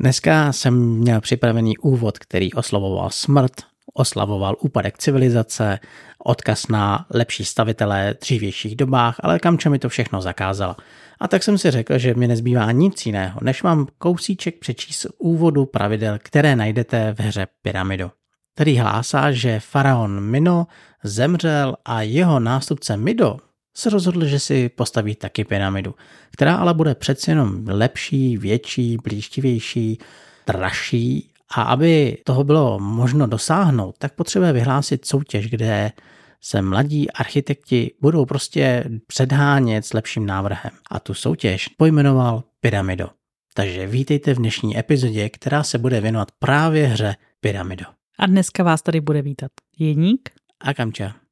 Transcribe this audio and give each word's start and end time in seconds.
Dneska 0.00 0.52
jsem 0.52 0.74
měl 0.74 1.20
připravený 1.20 1.78
úvod, 1.78 2.18
který 2.18 2.52
oslavoval 2.52 3.10
smrt, 3.10 3.52
oslavoval 3.94 4.56
úpadek 4.60 4.98
civilizace, 4.98 5.78
odkaz 6.24 6.68
na 6.68 7.06
lepší 7.10 7.44
stavitele 7.44 8.14
dřívějších 8.20 8.76
dobách, 8.76 9.16
ale 9.20 9.38
Kamča 9.38 9.70
mi 9.70 9.78
to 9.78 9.88
všechno 9.88 10.20
zakázala. 10.20 10.76
A 11.20 11.28
tak 11.28 11.42
jsem 11.42 11.58
si 11.58 11.70
řekl, 11.70 11.98
že 11.98 12.14
mi 12.14 12.28
nezbývá 12.28 12.72
nic 12.72 13.06
jiného, 13.06 13.40
než 13.42 13.62
vám 13.62 13.86
kousíček 13.98 14.58
přečíst 14.58 15.06
úvodu 15.18 15.66
pravidel, 15.66 16.18
které 16.22 16.56
najdete 16.56 17.14
v 17.18 17.20
hře 17.20 17.46
Pyramidu. 17.62 18.10
Který 18.54 18.78
hlásá, 18.78 19.32
že 19.32 19.60
faraon 19.60 20.20
Mino 20.20 20.66
zemřel 21.04 21.76
a 21.84 22.02
jeho 22.02 22.40
nástupce 22.40 22.96
Mido 22.96 23.36
se 23.76 23.90
rozhodl, 23.90 24.24
že 24.24 24.38
si 24.38 24.68
postaví 24.68 25.14
taky 25.14 25.44
pyramidu, 25.44 25.94
která 26.30 26.56
ale 26.56 26.74
bude 26.74 26.94
přeci 26.94 27.30
jenom 27.30 27.64
lepší, 27.68 28.38
větší, 28.38 28.96
blížtivější, 29.04 29.98
dražší 30.46 31.30
a 31.54 31.62
aby 31.62 32.18
toho 32.24 32.44
bylo 32.44 32.78
možno 32.78 33.26
dosáhnout, 33.26 33.94
tak 33.98 34.14
potřebuje 34.14 34.52
vyhlásit 34.52 35.04
soutěž, 35.04 35.50
kde 35.50 35.92
se 36.40 36.62
mladí 36.62 37.10
architekti 37.10 37.94
budou 38.00 38.24
prostě 38.24 38.84
předhánět 39.06 39.86
s 39.86 39.92
lepším 39.92 40.26
návrhem. 40.26 40.70
A 40.90 41.00
tu 41.00 41.14
soutěž 41.14 41.68
pojmenoval 41.68 42.44
Pyramido. 42.60 43.10
Takže 43.54 43.86
vítejte 43.86 44.34
v 44.34 44.38
dnešní 44.38 44.78
epizodě, 44.78 45.28
která 45.28 45.62
se 45.62 45.78
bude 45.78 46.00
věnovat 46.00 46.28
právě 46.38 46.86
hře 46.86 47.16
Pyramido. 47.40 47.84
A 48.18 48.26
dneska 48.26 48.62
vás 48.62 48.82
tady 48.82 49.00
bude 49.00 49.22
vítat 49.22 49.50
Jeník 49.78 50.30
a 50.60 50.74
Kamča. 50.74 51.23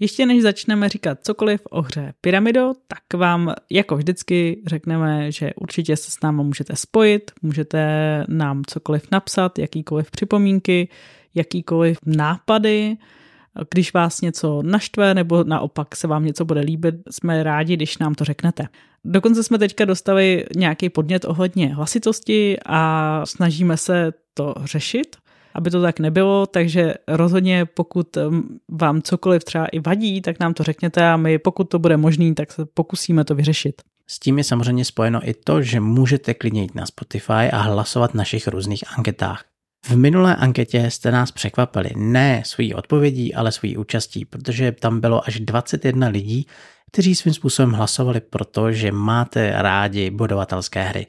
Ještě 0.00 0.26
než 0.26 0.42
začneme 0.42 0.88
říkat 0.88 1.18
cokoliv 1.22 1.60
o 1.70 1.82
hře 1.82 2.12
Pyramido, 2.20 2.72
tak 2.86 3.20
vám 3.20 3.54
jako 3.70 3.96
vždycky 3.96 4.62
řekneme, 4.66 5.32
že 5.32 5.54
určitě 5.54 5.96
se 5.96 6.10
s 6.10 6.20
námi 6.22 6.42
můžete 6.42 6.76
spojit, 6.76 7.30
můžete 7.42 8.24
nám 8.28 8.62
cokoliv 8.66 9.06
napsat, 9.12 9.58
jakýkoliv 9.58 10.10
připomínky, 10.10 10.88
jakýkoliv 11.34 11.98
nápady, 12.06 12.96
když 13.70 13.92
vás 13.92 14.20
něco 14.20 14.62
naštve 14.62 15.14
nebo 15.14 15.44
naopak 15.44 15.96
se 15.96 16.06
vám 16.06 16.24
něco 16.24 16.44
bude 16.44 16.60
líbit, 16.60 16.94
jsme 17.10 17.42
rádi, 17.42 17.76
když 17.76 17.98
nám 17.98 18.14
to 18.14 18.24
řeknete. 18.24 18.68
Dokonce 19.04 19.42
jsme 19.42 19.58
teďka 19.58 19.84
dostali 19.84 20.44
nějaký 20.56 20.88
podnět 20.88 21.24
ohledně 21.24 21.74
hlasitosti 21.74 22.56
a 22.66 23.20
snažíme 23.26 23.76
se 23.76 24.12
to 24.34 24.54
řešit 24.64 25.16
aby 25.54 25.70
to 25.70 25.82
tak 25.82 26.00
nebylo, 26.00 26.46
takže 26.46 26.94
rozhodně 27.08 27.64
pokud 27.64 28.16
um, 28.16 28.58
vám 28.70 29.02
cokoliv 29.02 29.44
třeba 29.44 29.66
i 29.66 29.80
vadí, 29.80 30.20
tak 30.20 30.40
nám 30.40 30.54
to 30.54 30.62
řekněte 30.62 31.08
a 31.08 31.16
my 31.16 31.38
pokud 31.38 31.64
to 31.64 31.78
bude 31.78 31.96
možný, 31.96 32.34
tak 32.34 32.52
se 32.52 32.66
pokusíme 32.74 33.24
to 33.24 33.34
vyřešit. 33.34 33.82
S 34.06 34.18
tím 34.18 34.38
je 34.38 34.44
samozřejmě 34.44 34.84
spojeno 34.84 35.28
i 35.28 35.34
to, 35.34 35.62
že 35.62 35.80
můžete 35.80 36.34
klidně 36.34 36.62
jít 36.62 36.74
na 36.74 36.86
Spotify 36.86 37.50
a 37.52 37.58
hlasovat 37.58 38.10
v 38.10 38.14
našich 38.14 38.48
různých 38.48 38.84
anketách. 38.96 39.44
V 39.86 39.96
minulé 39.96 40.36
anketě 40.36 40.90
jste 40.90 41.10
nás 41.10 41.30
překvapili 41.30 41.90
ne 41.96 42.42
svojí 42.46 42.74
odpovědí, 42.74 43.34
ale 43.34 43.52
svojí 43.52 43.76
účastí, 43.76 44.24
protože 44.24 44.72
tam 44.72 45.00
bylo 45.00 45.28
až 45.28 45.40
21 45.40 46.08
lidí, 46.08 46.46
kteří 46.92 47.14
svým 47.14 47.34
způsobem 47.34 47.72
hlasovali 47.72 48.20
proto, 48.20 48.72
že 48.72 48.92
máte 48.92 49.62
rádi 49.62 50.10
budovatelské 50.10 50.82
hry. 50.82 51.06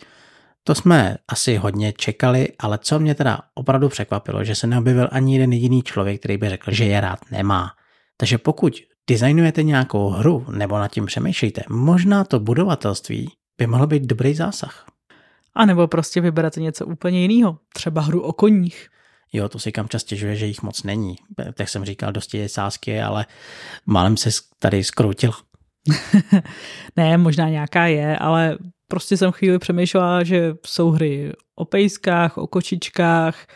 To 0.67 0.75
jsme 0.75 1.17
asi 1.27 1.55
hodně 1.55 1.93
čekali, 1.93 2.47
ale 2.59 2.77
co 2.77 2.99
mě 2.99 3.15
teda 3.15 3.39
opravdu 3.53 3.89
překvapilo, 3.89 4.43
že 4.43 4.55
se 4.55 4.67
neobjevil 4.67 5.09
ani 5.11 5.33
jeden 5.33 5.53
jediný 5.53 5.83
člověk, 5.83 6.19
který 6.19 6.37
by 6.37 6.49
řekl, 6.49 6.71
že 6.71 6.85
je 6.85 7.01
rád 7.01 7.19
nemá. 7.31 7.71
Takže 8.17 8.37
pokud 8.37 8.73
designujete 9.09 9.63
nějakou 9.63 10.09
hru 10.09 10.45
nebo 10.51 10.79
nad 10.79 10.87
tím 10.87 11.05
přemýšlíte, 11.05 11.63
možná 11.69 12.23
to 12.23 12.39
budovatelství 12.39 13.31
by 13.57 13.67
mohlo 13.67 13.87
být 13.87 14.03
dobrý 14.03 14.35
zásah. 14.35 14.85
A 15.55 15.65
nebo 15.65 15.87
prostě 15.87 16.21
vyberete 16.21 16.61
něco 16.61 16.85
úplně 16.85 17.21
jiného, 17.21 17.57
třeba 17.73 18.01
hru 18.01 18.21
o 18.21 18.33
koních. 18.33 18.89
Jo, 19.33 19.49
to 19.49 19.59
si 19.59 19.71
kam 19.71 19.89
častěžuje, 19.89 20.35
že 20.35 20.45
jich 20.45 20.61
moc 20.61 20.83
není. 20.83 21.15
Tak 21.53 21.69
jsem 21.69 21.85
říkal, 21.85 22.11
dosti 22.11 22.37
je 22.37 22.49
sásky, 22.49 23.01
ale 23.01 23.25
málem 23.85 24.17
se 24.17 24.29
tady 24.59 24.83
skroutil. 24.83 25.31
ne, 26.95 27.17
možná 27.17 27.49
nějaká 27.49 27.85
je, 27.85 28.17
ale 28.17 28.57
prostě 28.87 29.17
jsem 29.17 29.31
chvíli 29.31 29.59
přemýšlela, 29.59 30.23
že 30.23 30.53
jsou 30.65 30.91
hry 30.91 31.33
o 31.55 31.65
pejskách, 31.65 32.37
o 32.37 32.47
kočičkách, 32.47 33.47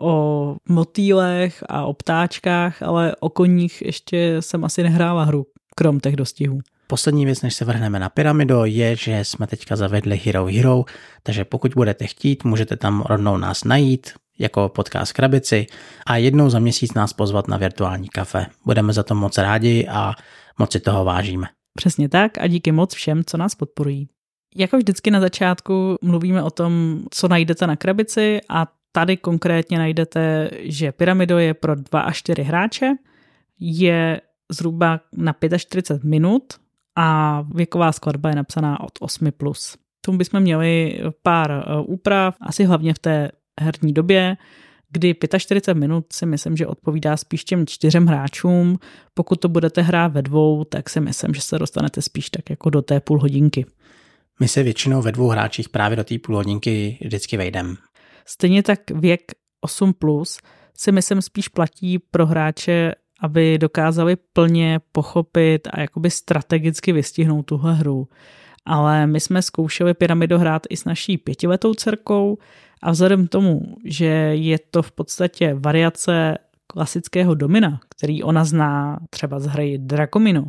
o 0.00 0.56
motýlech 0.68 1.64
a 1.68 1.84
o 1.84 1.92
ptáčkách, 1.92 2.82
ale 2.82 3.16
o 3.20 3.28
koních 3.28 3.82
ještě 3.82 4.36
jsem 4.40 4.64
asi 4.64 4.82
nehrála 4.82 5.24
hru, 5.24 5.46
krom 5.76 6.00
těch 6.00 6.16
dostihů. 6.16 6.60
Poslední 6.86 7.24
věc, 7.24 7.42
než 7.42 7.54
se 7.54 7.64
vrhneme 7.64 7.98
na 7.98 8.08
Pyramido, 8.08 8.64
je, 8.64 8.96
že 8.96 9.24
jsme 9.24 9.46
teďka 9.46 9.76
zavedli 9.76 10.20
Hero 10.24 10.46
Hero, 10.46 10.84
takže 11.22 11.44
pokud 11.44 11.74
budete 11.74 12.06
chtít, 12.06 12.44
můžete 12.44 12.76
tam 12.76 13.02
rovnou 13.08 13.36
nás 13.36 13.64
najít, 13.64 14.10
jako 14.38 14.68
podcast 14.68 15.12
Krabici 15.12 15.66
a 16.06 16.16
jednou 16.16 16.50
za 16.50 16.58
měsíc 16.58 16.94
nás 16.94 17.12
pozvat 17.12 17.48
na 17.48 17.56
virtuální 17.56 18.08
kafe. 18.08 18.46
Budeme 18.66 18.92
za 18.92 19.02
to 19.02 19.14
moc 19.14 19.38
rádi 19.38 19.86
a 19.90 20.14
moc 20.58 20.72
si 20.72 20.80
toho 20.80 21.04
vážíme. 21.04 21.46
Přesně 21.78 22.08
tak 22.08 22.38
a 22.38 22.46
díky 22.46 22.72
moc 22.72 22.94
všem, 22.94 23.22
co 23.26 23.36
nás 23.36 23.54
podporují. 23.54 24.08
Jako 24.56 24.76
vždycky 24.76 25.10
na 25.10 25.20
začátku 25.20 25.96
mluvíme 26.02 26.42
o 26.42 26.50
tom, 26.50 27.02
co 27.10 27.28
najdete 27.28 27.66
na 27.66 27.76
krabici 27.76 28.40
a 28.48 28.66
tady 28.92 29.16
konkrétně 29.16 29.78
najdete, 29.78 30.50
že 30.60 30.92
Pyramido 30.92 31.38
je 31.38 31.54
pro 31.54 31.74
2 31.74 32.00
až 32.00 32.16
4 32.16 32.42
hráče, 32.42 32.94
je 33.60 34.20
zhruba 34.50 35.00
na 35.16 35.34
45 35.56 36.04
minut 36.04 36.42
a 36.96 37.40
věková 37.54 37.92
skladba 37.92 38.28
je 38.28 38.34
napsaná 38.34 38.80
od 38.80 38.98
8+. 39.00 39.30
Plus. 39.30 39.76
Tomu 40.00 40.18
bychom 40.18 40.40
měli 40.40 41.00
pár 41.22 41.50
e, 41.50 41.80
úprav, 41.80 42.36
asi 42.40 42.64
hlavně 42.64 42.94
v 42.94 42.98
té 42.98 43.30
herní 43.60 43.92
době, 43.92 44.36
kdy 44.92 45.14
45 45.38 45.80
minut 45.80 46.12
si 46.12 46.26
myslím, 46.26 46.56
že 46.56 46.66
odpovídá 46.66 47.16
spíš 47.16 47.44
těm 47.44 47.66
čtyřem 47.66 48.06
hráčům. 48.06 48.78
Pokud 49.14 49.40
to 49.40 49.48
budete 49.48 49.82
hrát 49.82 50.12
ve 50.12 50.22
dvou, 50.22 50.64
tak 50.64 50.90
si 50.90 51.00
myslím, 51.00 51.34
že 51.34 51.40
se 51.40 51.58
dostanete 51.58 52.02
spíš 52.02 52.30
tak 52.30 52.50
jako 52.50 52.70
do 52.70 52.82
té 52.82 53.00
půl 53.00 53.20
hodinky. 53.20 53.66
My 54.40 54.48
se 54.48 54.62
většinou 54.62 55.02
ve 55.02 55.12
dvou 55.12 55.28
hráčích 55.28 55.68
právě 55.68 55.96
do 55.96 56.04
té 56.04 56.18
půl 56.18 56.36
hodinky 56.36 56.98
vždycky 57.00 57.36
vejdeme. 57.36 57.74
Stejně 58.26 58.62
tak 58.62 58.90
věk 58.90 59.32
8 59.60 59.92
plus 59.92 60.38
si 60.74 60.92
myslím 60.92 61.22
spíš 61.22 61.48
platí 61.48 61.98
pro 61.98 62.26
hráče, 62.26 62.92
aby 63.20 63.58
dokázali 63.58 64.16
plně 64.32 64.80
pochopit 64.92 65.68
a 65.70 65.80
jakoby 65.80 66.10
strategicky 66.10 66.92
vystihnout 66.92 67.42
tuhle 67.42 67.74
hru. 67.74 68.08
Ale 68.64 69.06
my 69.06 69.20
jsme 69.20 69.42
zkoušeli 69.42 69.94
pyramidu 69.94 70.38
hrát 70.38 70.62
i 70.70 70.76
s 70.76 70.84
naší 70.84 71.18
pětiletou 71.18 71.74
dcerkou 71.74 72.38
a 72.82 72.90
vzhledem 72.90 73.28
tomu, 73.28 73.60
že 73.84 74.06
je 74.32 74.58
to 74.70 74.82
v 74.82 74.92
podstatě 74.92 75.54
variace 75.54 76.38
klasického 76.66 77.34
domina, 77.34 77.80
který 77.88 78.22
ona 78.22 78.44
zná 78.44 78.98
třeba 79.10 79.40
z 79.40 79.46
hry 79.46 79.78
Dracomino, 79.78 80.46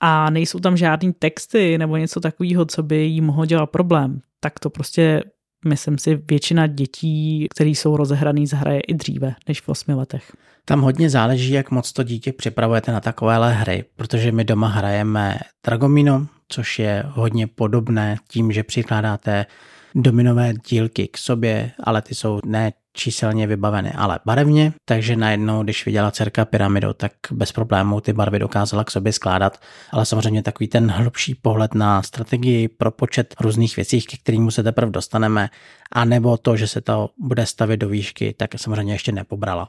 a 0.00 0.30
nejsou 0.30 0.58
tam 0.58 0.76
žádný 0.76 1.12
texty 1.12 1.78
nebo 1.78 1.96
něco 1.96 2.20
takového, 2.20 2.64
co 2.64 2.82
by 2.82 2.96
jí 2.96 3.20
mohlo 3.20 3.46
dělat 3.46 3.66
problém, 3.66 4.20
tak 4.40 4.58
to 4.58 4.70
prostě 4.70 5.22
myslím 5.64 5.98
si, 5.98 6.22
většina 6.30 6.66
dětí, 6.66 7.46
které 7.50 7.70
jsou 7.70 7.96
rozehraný, 7.96 8.46
zahraje 8.46 8.80
i 8.80 8.94
dříve 8.94 9.34
než 9.48 9.60
v 9.60 9.68
osmi 9.68 9.94
letech. 9.94 10.32
Tam 10.64 10.80
hodně 10.80 11.10
záleží, 11.10 11.52
jak 11.52 11.70
moc 11.70 11.92
to 11.92 12.02
dítě 12.02 12.32
připravujete 12.32 12.92
na 12.92 13.00
takovéhle 13.00 13.52
hry, 13.52 13.84
protože 13.96 14.32
my 14.32 14.44
doma 14.44 14.68
hrajeme 14.68 15.38
Dragomino, 15.66 16.26
což 16.48 16.78
je 16.78 17.04
hodně 17.08 17.46
podobné 17.46 18.16
tím, 18.28 18.52
že 18.52 18.62
přikládáte 18.62 19.46
dominové 19.94 20.54
dílky 20.68 21.08
k 21.08 21.18
sobě, 21.18 21.70
ale 21.84 22.02
ty 22.02 22.14
jsou 22.14 22.40
ne 22.46 22.72
číselně 22.98 23.46
vybaveny, 23.46 23.92
ale 23.92 24.18
barevně, 24.24 24.72
takže 24.84 25.16
najednou, 25.16 25.62
když 25.62 25.86
viděla 25.86 26.10
dcerka 26.10 26.44
pyramidu, 26.44 26.92
tak 26.92 27.12
bez 27.30 27.52
problémů 27.52 28.00
ty 28.00 28.12
barvy 28.12 28.38
dokázala 28.38 28.84
k 28.84 28.90
sobě 28.90 29.12
skládat, 29.12 29.60
ale 29.90 30.06
samozřejmě 30.06 30.42
takový 30.42 30.68
ten 30.68 30.90
hlubší 30.90 31.34
pohled 31.34 31.74
na 31.74 32.02
strategii 32.02 32.68
pro 32.68 32.90
počet 32.90 33.34
různých 33.40 33.76
věcí, 33.76 34.02
ke 34.02 34.16
kterým 34.16 34.50
se 34.50 34.62
teprve 34.62 34.90
dostaneme, 34.90 35.48
a 35.92 36.04
nebo 36.04 36.36
to, 36.36 36.56
že 36.56 36.66
se 36.66 36.80
to 36.80 37.10
bude 37.18 37.46
stavit 37.46 37.80
do 37.80 37.88
výšky, 37.88 38.34
tak 38.38 38.50
samozřejmě 38.56 38.92
ještě 38.92 39.12
nepobrala 39.12 39.68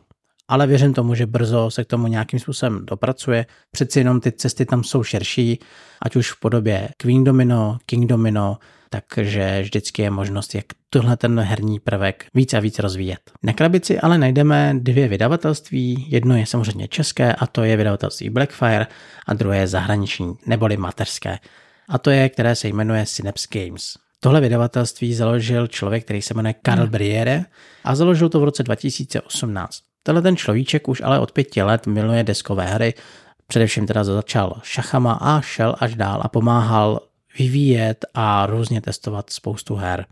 ale 0.50 0.68
věřím 0.68 0.94
tomu, 0.94 1.16
že 1.16 1.26
brzo 1.26 1.72
se 1.72 1.84
k 1.84 1.88
tomu 1.88 2.08
nějakým 2.08 2.40
způsobem 2.40 2.86
dopracuje. 2.86 3.46
Přeci 3.72 4.00
jenom 4.00 4.20
ty 4.20 4.32
cesty 4.32 4.66
tam 4.66 4.84
jsou 4.84 5.04
širší, 5.04 5.60
ať 6.02 6.16
už 6.16 6.32
v 6.32 6.40
podobě 6.40 6.90
Queen 6.98 7.24
Domino, 7.24 7.78
King 7.86 8.10
Domino, 8.10 8.58
takže 8.90 9.62
vždycky 9.62 10.02
je 10.02 10.10
možnost, 10.10 10.56
jak 10.56 10.66
tohle 10.90 11.18
ten 11.18 11.40
herní 11.40 11.80
prvek 11.80 12.26
víc 12.34 12.54
a 12.54 12.60
víc 12.60 12.80
rozvíjet. 12.80 13.20
Na 13.44 13.54
krabici 13.54 14.00
ale 14.00 14.18
najdeme 14.18 14.74
dvě 14.80 15.08
vydavatelství, 15.08 16.06
jedno 16.10 16.38
je 16.38 16.46
samozřejmě 16.46 16.88
české 16.88 17.34
a 17.34 17.48
to 17.48 17.64
je 17.64 17.78
vydavatelství 17.78 18.30
Blackfire 18.30 18.88
a 19.28 19.34
druhé 19.34 19.58
je 19.58 19.68
zahraniční, 19.68 20.34
neboli 20.46 20.78
mateřské. 20.78 21.40
A 21.90 21.98
to 21.98 22.10
je, 22.10 22.30
které 22.30 22.56
se 22.56 22.68
jmenuje 22.68 23.06
Synapse 23.06 23.48
Games. 23.52 23.94
Tohle 24.20 24.42
vydavatelství 24.42 25.14
založil 25.14 25.68
člověk, 25.68 26.04
který 26.04 26.22
se 26.22 26.34
jmenuje 26.34 26.54
Karl 26.62 26.82
hmm. 26.82 26.92
Briere 26.92 27.46
a 27.84 27.96
založil 27.96 28.30
to 28.30 28.40
v 28.40 28.44
roce 28.44 28.64
2018. 28.64 29.80
Tenhle 30.04 30.22
ten 30.22 30.38
človíček 30.38 30.88
už 30.88 31.02
ale 31.02 31.20
od 31.20 31.32
pěti 31.32 31.62
let 31.62 31.88
miluje 31.88 32.24
deskové 32.24 32.66
hry, 32.66 32.94
především 33.48 33.88
teda 33.88 34.04
začal 34.04 34.60
šachama 34.64 35.14
a 35.14 35.42
šel 35.42 35.76
až 35.80 35.96
dál 35.96 36.22
a 36.24 36.28
pomáhal 36.28 37.00
vyvíjet 37.38 38.06
a 38.14 38.46
různě 38.46 38.82
testovat 38.82 39.30
spoustu 39.30 39.76
her. 39.76 40.06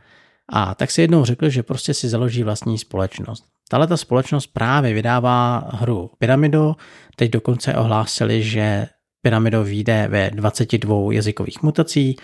A 0.50 0.76
tak 0.76 0.92
si 0.92 1.02
jednou 1.02 1.26
řekl, 1.26 1.50
že 1.50 1.64
prostě 1.64 1.94
si 1.94 2.10
založí 2.10 2.44
vlastní 2.44 2.78
společnost. 2.78 3.46
Tahle 3.70 3.88
ta 3.88 3.98
společnost 3.98 4.48
právě 4.48 4.94
vydává 4.94 5.70
hru 5.74 6.12
Pyramido, 6.18 6.76
teď 7.16 7.32
dokonce 7.32 7.76
ohlásili, 7.76 8.44
že 8.44 8.88
Pyramido 9.22 9.64
vyjde 9.64 10.08
ve 10.08 10.30
22 10.30 11.14
jazykových 11.14 11.64
mutací 11.64 12.16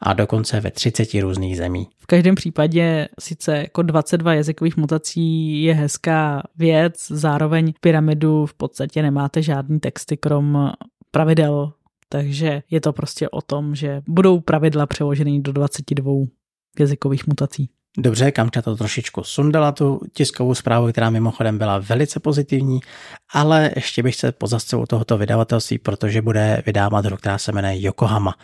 a 0.00 0.12
dokonce 0.12 0.60
ve 0.60 0.70
30 0.70 1.14
různých 1.14 1.56
zemí. 1.56 1.88
V 1.98 2.06
každém 2.06 2.34
případě 2.34 3.08
sice 3.20 3.56
jako 3.56 3.82
22 3.82 4.34
jazykových 4.34 4.76
mutací 4.76 5.62
je 5.62 5.74
hezká 5.74 6.42
věc, 6.56 7.06
zároveň 7.08 7.72
pyramidu 7.80 8.46
v 8.46 8.54
podstatě 8.54 9.02
nemáte 9.02 9.42
žádný 9.42 9.80
texty 9.80 10.16
krom 10.16 10.72
pravidel, 11.10 11.72
takže 12.08 12.62
je 12.70 12.80
to 12.80 12.92
prostě 12.92 13.28
o 13.28 13.42
tom, 13.42 13.74
že 13.74 14.02
budou 14.08 14.40
pravidla 14.40 14.86
přeloženy 14.86 15.40
do 15.40 15.52
22 15.52 16.12
jazykových 16.78 17.26
mutací. 17.26 17.68
Dobře, 17.98 18.30
Kamča 18.30 18.62
to 18.62 18.76
trošičku 18.76 19.24
sundala 19.24 19.72
tu 19.72 20.00
tiskovou 20.12 20.54
zprávu, 20.54 20.88
která 20.92 21.10
mimochodem 21.10 21.58
byla 21.58 21.78
velice 21.78 22.20
pozitivní, 22.20 22.80
ale 23.32 23.70
ještě 23.76 24.02
bych 24.02 24.16
se 24.16 24.32
pozastavil 24.32 24.86
tohoto 24.86 25.18
vydavatelství, 25.18 25.78
protože 25.78 26.22
bude 26.22 26.62
vydávat 26.66 27.06
hru, 27.06 27.16
která 27.16 27.38
se 27.38 27.52
jmenuje 27.52 27.82
Yokohama. 27.82 28.34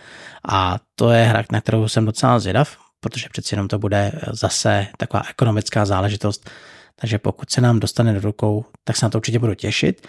A 0.49 0.79
to 0.94 1.11
je 1.11 1.25
hra, 1.25 1.44
na 1.53 1.61
kterou 1.61 1.88
jsem 1.88 2.05
docela 2.05 2.38
zvědav, 2.38 2.76
protože 3.00 3.29
přeci 3.32 3.55
jenom 3.55 3.69
to 3.69 3.79
bude 3.79 4.12
zase 4.32 4.87
taková 4.97 5.23
ekonomická 5.31 5.85
záležitost, 5.85 6.50
takže 7.00 7.19
pokud 7.19 7.50
se 7.50 7.61
nám 7.61 7.81
dostane 7.81 8.12
do 8.12 8.20
rukou, 8.20 8.64
tak 8.85 8.97
se 8.97 9.06
na 9.06 9.11
to 9.11 9.19
určitě 9.19 9.38
budu 9.38 9.55
těšit. 9.55 10.06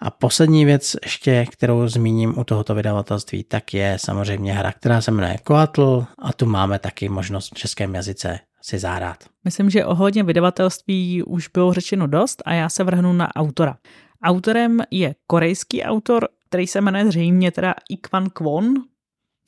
A 0.00 0.10
poslední 0.10 0.64
věc 0.64 0.96
ještě, 1.02 1.46
kterou 1.50 1.88
zmíním 1.88 2.38
u 2.38 2.44
tohoto 2.44 2.74
vydavatelství, 2.74 3.44
tak 3.44 3.74
je 3.74 3.96
samozřejmě 4.00 4.52
hra, 4.52 4.72
která 4.72 5.00
se 5.00 5.10
jmenuje 5.10 5.38
Coatl 5.48 6.06
a 6.18 6.32
tu 6.32 6.46
máme 6.46 6.78
taky 6.78 7.08
možnost 7.08 7.54
v 7.54 7.58
českém 7.58 7.94
jazyce 7.94 8.38
si 8.62 8.78
zahrát. 8.78 9.24
Myslím, 9.44 9.70
že 9.70 9.84
ohledně 9.84 10.22
vydavatelství 10.22 11.22
už 11.22 11.48
bylo 11.48 11.72
řečeno 11.72 12.06
dost 12.06 12.42
a 12.44 12.52
já 12.54 12.68
se 12.68 12.84
vrhnu 12.84 13.12
na 13.12 13.36
autora. 13.36 13.76
Autorem 14.22 14.80
je 14.90 15.14
korejský 15.26 15.82
autor, 15.82 16.28
který 16.48 16.66
se 16.66 16.80
jmenuje 16.80 17.06
zřejmě 17.06 17.50
teda 17.50 17.74
Ikwan 17.90 18.30
Kwon, 18.30 18.74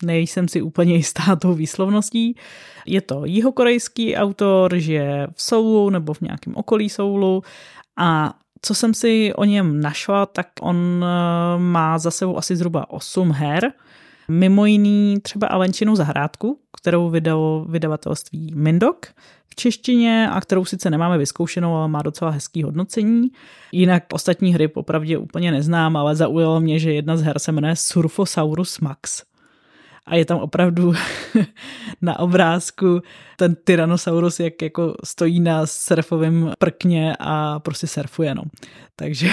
nejsem 0.05 0.49
si 0.49 0.63
úplně 0.63 0.95
jistá 0.95 1.37
tou 1.37 1.55
výslovností. 1.55 2.37
Je 2.87 3.01
to 3.01 3.25
jihokorejský 3.25 4.17
autor, 4.17 4.77
žije 4.77 5.27
v 5.35 5.43
Soulu 5.43 5.91
nebo 5.91 6.15
v 6.15 6.21
nějakém 6.21 6.57
okolí 6.57 6.89
Soulu 6.89 7.43
a 7.99 8.35
co 8.63 8.75
jsem 8.75 8.95
si 8.95 9.33
o 9.35 9.45
něm 9.45 9.81
našla, 9.81 10.27
tak 10.27 10.49
on 10.61 11.05
eh, 11.05 11.59
má 11.59 11.99
za 11.99 12.11
sebou 12.11 12.39
asi 12.39 12.57
zhruba 12.57 12.91
8 12.91 13.33
her, 13.33 13.73
mimo 14.29 14.67
jiný 14.67 15.21
třeba 15.23 15.47
Alenčinu 15.47 15.97
zahrádku, 15.97 16.61
kterou 16.81 17.11
vydalo 17.11 17.67
vydavatelství 17.69 18.53
Mindok 18.55 19.07
v 19.49 19.55
češtině 19.57 20.29
a 20.33 20.41
kterou 20.41 20.65
sice 20.65 20.91
nemáme 20.91 21.19
vyzkoušenou, 21.19 21.75
ale 21.75 21.89
má 21.89 22.03
docela 22.03 22.31
hezký 22.31 22.63
hodnocení. 22.63 23.29
Jinak 23.73 24.05
ostatní 24.13 24.55
hry 24.55 24.69
popravdě 24.69 25.19
úplně 25.19 25.53
neznám, 25.53 25.97
ale 25.97 26.17
zaujalo 26.17 26.61
mě, 26.61 26.79
že 26.79 26.93
jedna 26.93 27.17
z 27.17 27.23
her 27.23 27.39
se 27.39 27.53
jmenuje 27.53 27.77
Surfosaurus 27.77 28.81
Max 28.81 29.28
a 30.09 30.17
je 30.17 30.25
tam 30.25 30.39
opravdu 30.39 30.93
na 32.03 32.19
obrázku 32.19 33.03
ten 33.37 33.57
Tyrannosaurus, 33.65 34.41
jak 34.41 34.63
jako 34.63 34.95
stojí 35.05 35.41
na 35.41 35.67
surfovém 35.67 36.53
prkně 36.59 37.17
a 37.21 37.59
prostě 37.61 37.87
surfuje, 37.87 38.35
no. 38.35 38.43
Takže 38.97 39.29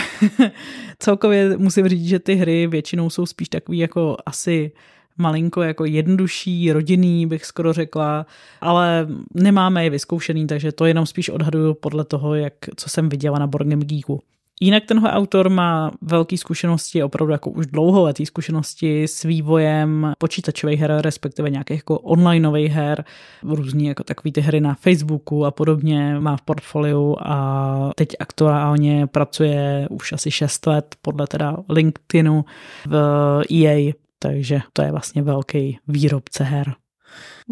celkově 1.00 1.58
musím 1.58 1.88
říct, 1.88 2.08
že 2.08 2.20
ty 2.20 2.36
hry 2.36 2.68
většinou 2.68 3.10
jsou 3.10 3.26
spíš 3.26 3.50
takový 3.50 3.78
jako 3.78 4.18
asi 4.26 4.72
malinko 5.18 5.62
jako 5.62 5.86
jednodušší, 5.86 6.72
rodinný, 6.72 7.28
bych 7.28 7.46
skoro 7.46 7.74
řekla, 7.74 8.26
ale 8.62 9.08
nemáme 9.34 9.84
je 9.84 9.90
vyzkoušený, 9.90 10.48
takže 10.48 10.72
to 10.72 10.86
jenom 10.86 11.06
spíš 11.06 11.30
odhaduju 11.30 11.74
podle 11.74 12.06
toho, 12.06 12.36
jak, 12.36 12.54
co 12.76 12.90
jsem 12.90 13.10
viděla 13.10 13.40
na 13.40 13.48
Board 13.48 13.68
Game 13.68 13.86
Geeku. 13.86 14.22
Jinak 14.62 14.86
tenhle 14.86 15.12
autor 15.12 15.50
má 15.50 15.92
velké 16.02 16.38
zkušenosti, 16.38 17.04
opravdu 17.04 17.32
jako 17.32 17.50
už 17.50 17.66
dlouholetý 17.66 18.26
zkušenosti 18.26 19.04
s 19.04 19.24
vývojem 19.24 20.14
počítačových 20.18 20.80
her, 20.80 20.98
respektive 21.02 21.50
nějakých 21.50 21.78
jako 21.78 22.00
onlineových 22.00 22.72
her, 22.72 23.06
různý 23.44 23.86
jako 23.86 24.04
takový 24.04 24.32
ty 24.32 24.42
hry 24.42 24.62
na 24.62 24.76
Facebooku 24.76 25.46
a 25.46 25.52
podobně 25.52 26.20
má 26.20 26.38
v 26.38 26.42
portfoliu 26.42 27.16
a 27.20 27.92
teď 27.96 28.10
aktuálně 28.20 29.08
pracuje 29.08 29.88
už 29.90 30.14
asi 30.14 30.32
6 30.32 30.68
let 30.68 30.96
podle 31.02 31.28
teda 31.28 31.58
LinkedInu 31.70 32.46
v 32.88 33.42
EA, 33.52 33.94
takže 34.20 34.60
to 34.74 34.82
je 34.82 34.92
vlastně 34.92 35.22
velký 35.22 35.80
výrobce 35.88 36.44
her. 36.44 36.76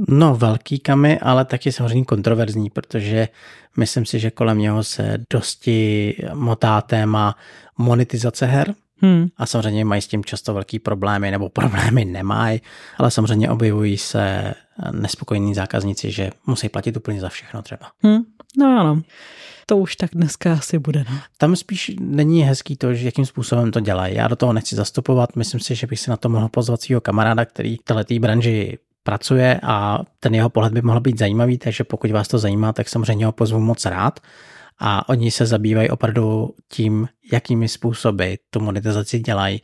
No, 0.08 0.36
velký 0.36 0.80
kamy, 0.80 1.20
ale 1.20 1.46
taky 1.46 1.72
samozřejmě 1.72 2.06
kontroverzní, 2.06 2.70
protože 2.70 3.28
myslím 3.78 4.06
si, 4.06 4.20
že 4.20 4.32
kolem 4.32 4.58
něho 4.60 4.84
se 4.84 5.18
dosti 5.30 6.16
motá 6.34 6.82
téma 6.82 7.36
monetizace 7.78 8.46
her. 8.46 8.76
Hmm. 8.98 9.28
A 9.38 9.46
samozřejmě 9.46 9.86
mají 9.86 10.02
s 10.02 10.08
tím 10.08 10.26
často 10.26 10.54
velký 10.54 10.80
problémy, 10.80 11.32
nebo 11.32 11.50
problémy 11.50 12.06
nemají, 12.06 12.62
ale 12.98 13.12
samozřejmě 13.12 13.50
objevují 13.50 13.98
se 13.98 14.54
nespokojení 14.92 15.54
zákazníci, 15.54 16.12
že 16.12 16.30
musí 16.48 16.70
platit 16.70 16.98
úplně 16.98 17.22
za 17.22 17.30
všechno 17.30 17.62
třeba. 17.62 17.92
Hmm. 18.04 18.24
No 18.58 18.80
ano. 18.80 19.02
To 19.66 19.78
už 19.78 19.96
tak 19.96 20.10
dneska 20.14 20.54
asi 20.54 20.80
bude. 20.80 21.06
No. 21.10 21.18
Tam 21.38 21.56
spíš 21.56 21.92
není 22.00 22.42
hezký 22.44 22.76
to, 22.76 22.94
že 22.94 23.06
jakým 23.06 23.26
způsobem 23.26 23.72
to 23.72 23.80
dělají. 23.80 24.16
Já 24.16 24.28
do 24.28 24.36
toho 24.36 24.54
nechci 24.54 24.76
zastupovat. 24.76 25.36
Myslím 25.36 25.60
si, 25.60 25.76
že 25.76 25.88
bych 25.88 26.00
si 26.00 26.10
na 26.10 26.18
to 26.18 26.30
mohl 26.30 26.50
pozvat 26.50 26.82
svého 26.82 27.02
kamaráda, 27.02 27.46
který 27.46 27.78
v 27.78 27.84
této 27.84 28.16
branži 28.20 28.78
pracuje 29.04 29.60
a 29.64 30.00
ten 30.20 30.36
jeho 30.36 30.50
pohled 30.50 30.74
by 30.74 30.82
mohl 30.82 31.00
být 31.00 31.20
zajímavý, 31.20 31.58
takže 31.58 31.84
pokud 31.84 32.12
vás 32.12 32.28
to 32.28 32.38
zajímá, 32.38 32.74
tak 32.74 32.90
samozřejmě 32.90 33.26
ho 33.26 33.32
pozvu 33.32 33.60
moc 33.60 33.86
rád. 33.86 34.20
A 34.80 35.10
oni 35.10 35.32
se 35.32 35.46
zabývají 35.46 35.90
opravdu 35.90 36.50
tím, 36.68 37.08
jakými 37.32 37.68
způsoby 37.68 38.34
tu 38.50 38.60
monetizaci 38.60 39.20
dělají, 39.20 39.62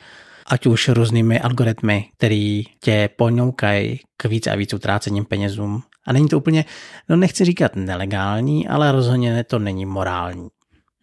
ať 0.47 0.65
už 0.65 0.89
různými 0.89 1.39
algoritmy, 1.39 2.05
který 2.17 2.63
tě 2.79 3.09
ponoukají 3.17 3.99
k 4.17 4.25
víc 4.25 4.47
a 4.47 4.55
víc 4.55 4.73
utrácením 4.73 5.25
penězům. 5.25 5.81
A 6.05 6.13
není 6.13 6.27
to 6.27 6.37
úplně, 6.37 6.65
no 7.09 7.15
nechci 7.15 7.45
říkat 7.45 7.75
nelegální, 7.75 8.67
ale 8.67 8.91
rozhodně 8.91 9.43
to 9.43 9.59
není 9.59 9.85
morální. 9.85 10.49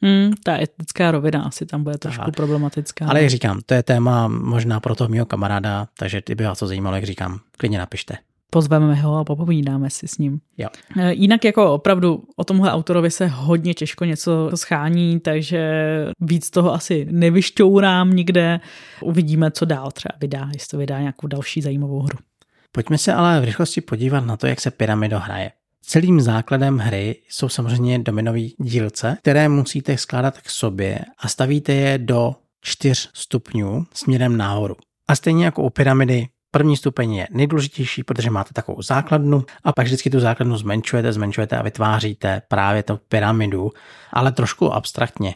Hmm, 0.06 0.32
ta 0.42 0.60
etická 0.60 1.10
rovina 1.10 1.42
asi 1.42 1.66
tam 1.66 1.84
bude 1.84 1.98
trošku 1.98 2.24
tak. 2.24 2.36
problematická. 2.36 3.06
Ale 3.08 3.20
jak 3.22 3.30
říkám, 3.30 3.60
to 3.66 3.74
je 3.74 3.82
téma 3.82 4.28
možná 4.28 4.80
pro 4.80 4.94
toho 4.94 5.08
mého 5.08 5.26
kamaráda, 5.26 5.88
takže 5.98 6.22
kdyby 6.26 6.44
vás 6.44 6.58
to 6.58 6.66
zajímalo, 6.66 6.96
jak 6.96 7.04
říkám, 7.04 7.40
klidně 7.56 7.78
napište. 7.78 8.16
Pozveme 8.50 8.94
ho 8.94 9.16
a 9.16 9.24
popovídáme 9.24 9.90
si 9.90 10.08
s 10.08 10.18
ním. 10.18 10.40
Jo. 10.58 10.68
E, 10.98 11.12
jinak 11.12 11.44
jako 11.44 11.74
opravdu 11.74 12.24
o 12.36 12.44
tomhle 12.44 12.72
autorovi 12.72 13.10
se 13.10 13.26
hodně 13.26 13.74
těžko 13.74 14.04
něco 14.04 14.50
schání, 14.54 15.20
takže 15.20 15.60
víc 16.20 16.50
toho 16.50 16.74
asi 16.74 17.06
nevyšťourám 17.10 18.10
nikde. 18.10 18.60
Uvidíme, 19.02 19.50
co 19.50 19.64
dál 19.64 19.90
třeba 19.90 20.12
vydá, 20.20 20.48
jestli 20.52 20.68
to 20.68 20.78
vydá 20.78 21.00
nějakou 21.00 21.26
další 21.26 21.60
zajímavou 21.60 22.00
hru. 22.00 22.18
Pojďme 22.72 22.98
se 22.98 23.12
ale 23.12 23.40
v 23.40 23.44
rychlosti 23.44 23.80
podívat 23.80 24.26
na 24.26 24.36
to, 24.36 24.46
jak 24.46 24.60
se 24.60 24.70
Pyramido 24.70 25.18
hraje. 25.18 25.50
Celým 25.88 26.20
základem 26.20 26.78
hry 26.78 27.16
jsou 27.28 27.48
samozřejmě 27.48 27.98
dominový 27.98 28.54
dílce, 28.58 29.16
které 29.20 29.48
musíte 29.48 29.98
skládat 29.98 30.38
k 30.38 30.50
sobě 30.50 30.98
a 31.18 31.28
stavíte 31.28 31.72
je 31.72 31.98
do 31.98 32.34
čtyř 32.60 33.10
stupňů 33.14 33.86
směrem 33.94 34.36
nahoru. 34.36 34.76
A 35.08 35.16
stejně 35.16 35.44
jako 35.44 35.62
u 35.62 35.70
pyramidy, 35.70 36.28
první 36.50 36.76
stupeň 36.76 37.14
je 37.14 37.28
nejdůležitější, 37.30 38.02
protože 38.02 38.30
máte 38.30 38.50
takovou 38.54 38.82
základnu 38.82 39.44
a 39.64 39.72
pak 39.72 39.86
vždycky 39.86 40.10
tu 40.10 40.20
základnu 40.20 40.56
zmenšujete, 40.56 41.12
zmenšujete 41.12 41.56
a 41.56 41.62
vytváříte 41.62 42.42
právě 42.48 42.82
tu 42.82 43.00
pyramidu, 43.08 43.70
ale 44.12 44.32
trošku 44.32 44.72
abstraktně. 44.72 45.34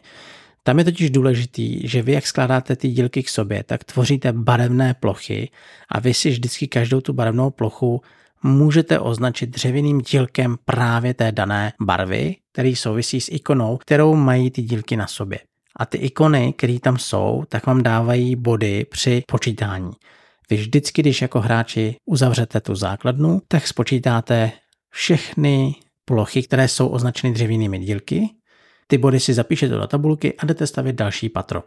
Tam 0.63 0.79
je 0.79 0.85
totiž 0.85 1.09
důležitý, 1.09 1.87
že 1.87 2.01
vy, 2.01 2.11
jak 2.11 2.27
skládáte 2.27 2.75
ty 2.75 2.87
dílky 2.87 3.23
k 3.23 3.29
sobě, 3.29 3.63
tak 3.63 3.83
tvoříte 3.83 4.33
barevné 4.33 4.93
plochy 4.93 5.49
a 5.89 5.99
vy 5.99 6.13
si 6.13 6.29
vždycky 6.29 6.67
každou 6.67 7.01
tu 7.01 7.13
barevnou 7.13 7.49
plochu 7.49 8.01
můžete 8.43 8.99
označit 8.99 9.49
dřevěným 9.49 10.01
dílkem 10.01 10.57
právě 10.65 11.13
té 11.13 11.31
dané 11.31 11.73
barvy, 11.81 12.35
který 12.53 12.75
souvisí 12.75 13.21
s 13.21 13.31
ikonou, 13.31 13.77
kterou 13.77 14.15
mají 14.15 14.51
ty 14.51 14.61
dílky 14.61 14.97
na 14.97 15.07
sobě. 15.07 15.39
A 15.75 15.85
ty 15.85 15.97
ikony, 15.97 16.53
které 16.53 16.79
tam 16.79 16.97
jsou, 16.97 17.43
tak 17.49 17.65
vám 17.65 17.83
dávají 17.83 18.35
body 18.35 18.85
při 18.85 19.23
počítání. 19.27 19.91
Vy 20.49 20.57
vždycky, 20.57 21.01
když 21.01 21.21
jako 21.21 21.41
hráči 21.41 21.95
uzavřete 22.05 22.61
tu 22.61 22.75
základnu, 22.75 23.41
tak 23.47 23.67
spočítáte 23.67 24.51
všechny 24.89 25.75
plochy, 26.05 26.43
které 26.43 26.67
jsou 26.67 26.87
označeny 26.87 27.33
dřevěnými 27.33 27.79
dílky. 27.79 28.29
Ty 28.87 28.97
body 28.97 29.19
si 29.19 29.33
zapíšete 29.33 29.75
do 29.75 29.87
tabulky 29.87 30.33
a 30.37 30.45
jdete 30.45 30.67
stavit 30.67 30.95
další 30.95 31.29
patro. 31.29 31.63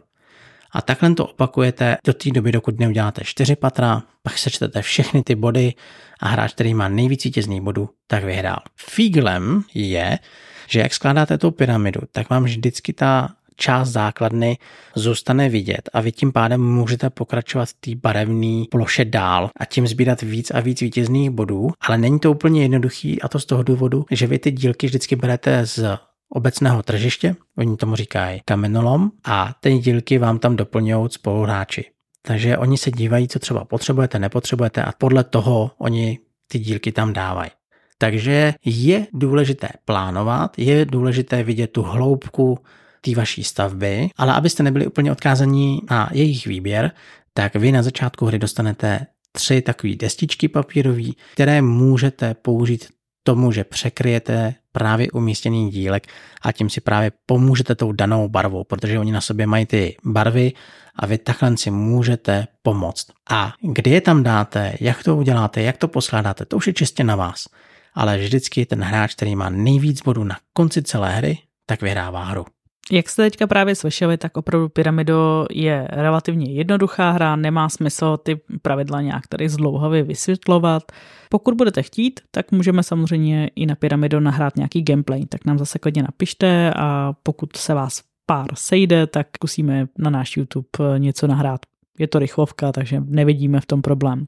A 0.71 0.81
takhle 0.81 1.13
to 1.13 1.25
opakujete 1.25 1.97
do 2.05 2.13
té 2.13 2.29
doby, 2.29 2.51
dokud 2.51 2.79
neuděláte 2.79 3.21
čtyři 3.23 3.55
patra, 3.55 4.03
pak 4.23 4.37
sečtete 4.37 4.81
všechny 4.81 5.23
ty 5.23 5.35
body 5.35 5.73
a 6.19 6.27
hráč, 6.27 6.53
který 6.53 6.73
má 6.73 6.87
nejvíc 6.87 7.23
vítězných 7.23 7.61
bodů, 7.61 7.89
tak 8.07 8.23
vyhrál. 8.23 8.59
Fíglem 8.75 9.61
je, 9.73 10.19
že 10.67 10.79
jak 10.79 10.93
skládáte 10.93 11.37
tu 11.37 11.51
pyramidu, 11.51 12.01
tak 12.11 12.29
vám 12.29 12.43
vždycky 12.43 12.93
ta 12.93 13.29
část 13.55 13.89
základny 13.89 14.57
zůstane 14.95 15.49
vidět 15.49 15.89
a 15.93 16.01
vy 16.01 16.11
tím 16.11 16.31
pádem 16.31 16.61
můžete 16.61 17.09
pokračovat 17.09 17.69
v 17.69 17.73
té 17.73 17.91
barevné 17.95 18.65
ploše 18.71 19.05
dál 19.05 19.49
a 19.59 19.65
tím 19.65 19.87
sbírat 19.87 20.21
víc 20.21 20.51
a 20.51 20.59
víc 20.59 20.81
vítězných 20.81 21.29
bodů, 21.29 21.69
ale 21.81 21.97
není 21.97 22.19
to 22.19 22.31
úplně 22.31 22.61
jednoduchý 22.61 23.21
a 23.21 23.27
to 23.27 23.39
z 23.39 23.45
toho 23.45 23.63
důvodu, 23.63 24.05
že 24.11 24.27
vy 24.27 24.39
ty 24.39 24.51
dílky 24.51 24.87
vždycky 24.87 25.15
berete 25.15 25.65
z 25.65 25.97
obecného 26.29 26.83
tržiště, 26.83 27.35
oni 27.57 27.77
tomu 27.77 27.95
říkají 27.95 28.41
kamenolom 28.45 29.11
a 29.25 29.53
ty 29.59 29.77
dílky 29.77 30.17
vám 30.17 30.39
tam 30.39 30.55
doplňují 30.55 31.07
spoluhráči. 31.11 31.85
Takže 32.21 32.57
oni 32.57 32.77
se 32.77 32.91
dívají, 32.91 33.27
co 33.27 33.39
třeba 33.39 33.65
potřebujete, 33.65 34.19
nepotřebujete 34.19 34.83
a 34.83 34.91
podle 34.91 35.23
toho 35.23 35.71
oni 35.77 36.19
ty 36.47 36.59
dílky 36.59 36.91
tam 36.91 37.13
dávají. 37.13 37.51
Takže 37.97 38.53
je 38.65 39.07
důležité 39.13 39.67
plánovat, 39.85 40.59
je 40.59 40.85
důležité 40.85 41.43
vidět 41.43 41.67
tu 41.67 41.81
hloubku 41.81 42.59
té 43.01 43.15
vaší 43.15 43.43
stavby, 43.43 44.09
ale 44.17 44.33
abyste 44.33 44.63
nebyli 44.63 44.87
úplně 44.87 45.11
odkázaní 45.11 45.81
na 45.89 46.09
jejich 46.13 46.47
výběr, 46.47 46.91
tak 47.33 47.55
vy 47.55 47.71
na 47.71 47.83
začátku 47.83 48.25
hry 48.25 48.39
dostanete 48.39 49.05
tři 49.31 49.61
takové 49.61 49.95
destičky 49.95 50.47
papírové, 50.47 51.09
které 51.33 51.61
můžete 51.61 52.33
použít 52.33 52.87
tomu, 53.23 53.51
že 53.51 53.63
překryjete 53.63 54.55
právě 54.75 55.11
umístěný 55.11 55.71
dílek 55.71 56.07
a 56.41 56.51
tím 56.51 56.69
si 56.69 56.81
právě 56.81 57.11
pomůžete 57.25 57.75
tou 57.75 57.91
danou 57.91 58.29
barvou, 58.29 58.63
protože 58.63 58.99
oni 58.99 59.11
na 59.11 59.21
sobě 59.21 59.47
mají 59.47 59.65
ty 59.65 59.95
barvy 60.03 60.51
a 60.95 61.05
vy 61.05 61.17
takhle 61.17 61.57
si 61.57 61.71
můžete 61.71 62.47
pomoct. 62.63 63.07
A 63.29 63.53
kdy 63.61 63.91
je 63.91 64.01
tam 64.01 64.23
dáte, 64.23 64.75
jak 64.79 65.03
to 65.03 65.15
uděláte, 65.15 65.61
jak 65.61 65.77
to 65.77 65.87
poskládáte, 65.87 66.45
to 66.45 66.57
už 66.57 66.67
je 66.67 66.73
čistě 66.73 67.03
na 67.03 67.15
vás. 67.15 67.47
Ale 67.93 68.17
vždycky 68.17 68.65
ten 68.65 68.83
hráč, 68.83 69.15
který 69.15 69.35
má 69.35 69.49
nejvíc 69.49 70.01
bodů 70.01 70.23
na 70.23 70.37
konci 70.53 70.83
celé 70.83 71.11
hry, 71.11 71.37
tak 71.65 71.81
vyhrává 71.81 72.23
hru. 72.23 72.45
Jak 72.91 73.09
jste 73.09 73.23
teďka 73.23 73.47
právě 73.47 73.75
slyšeli, 73.75 74.17
tak 74.17 74.37
opravdu 74.37 74.69
Pyramido 74.69 75.45
je 75.51 75.87
relativně 75.91 76.51
jednoduchá 76.51 77.11
hra, 77.11 77.35
nemá 77.35 77.69
smysl 77.69 78.17
ty 78.17 78.41
pravidla 78.61 79.01
nějak 79.01 79.27
tady 79.27 79.49
zdlouhavě 79.49 80.03
vysvětlovat. 80.03 80.83
Pokud 81.29 81.53
budete 81.53 81.83
chtít, 81.83 82.19
tak 82.31 82.51
můžeme 82.51 82.83
samozřejmě 82.83 83.49
i 83.55 83.65
na 83.65 83.75
Pyramido 83.75 84.19
nahrát 84.19 84.55
nějaký 84.55 84.81
gameplay, 84.81 85.25
tak 85.25 85.45
nám 85.45 85.57
zase 85.57 85.79
klidně 85.79 86.03
napište 86.03 86.73
a 86.75 87.13
pokud 87.23 87.57
se 87.57 87.73
vás 87.73 88.01
pár 88.25 88.47
sejde, 88.53 89.07
tak 89.07 89.27
zkusíme 89.35 89.87
na 89.97 90.09
náš 90.09 90.37
YouTube 90.37 90.67
něco 90.97 91.27
nahrát. 91.27 91.59
Je 91.99 92.07
to 92.07 92.19
rychlovka, 92.19 92.71
takže 92.71 93.03
nevidíme 93.05 93.61
v 93.61 93.65
tom 93.65 93.81
problém. 93.81 94.27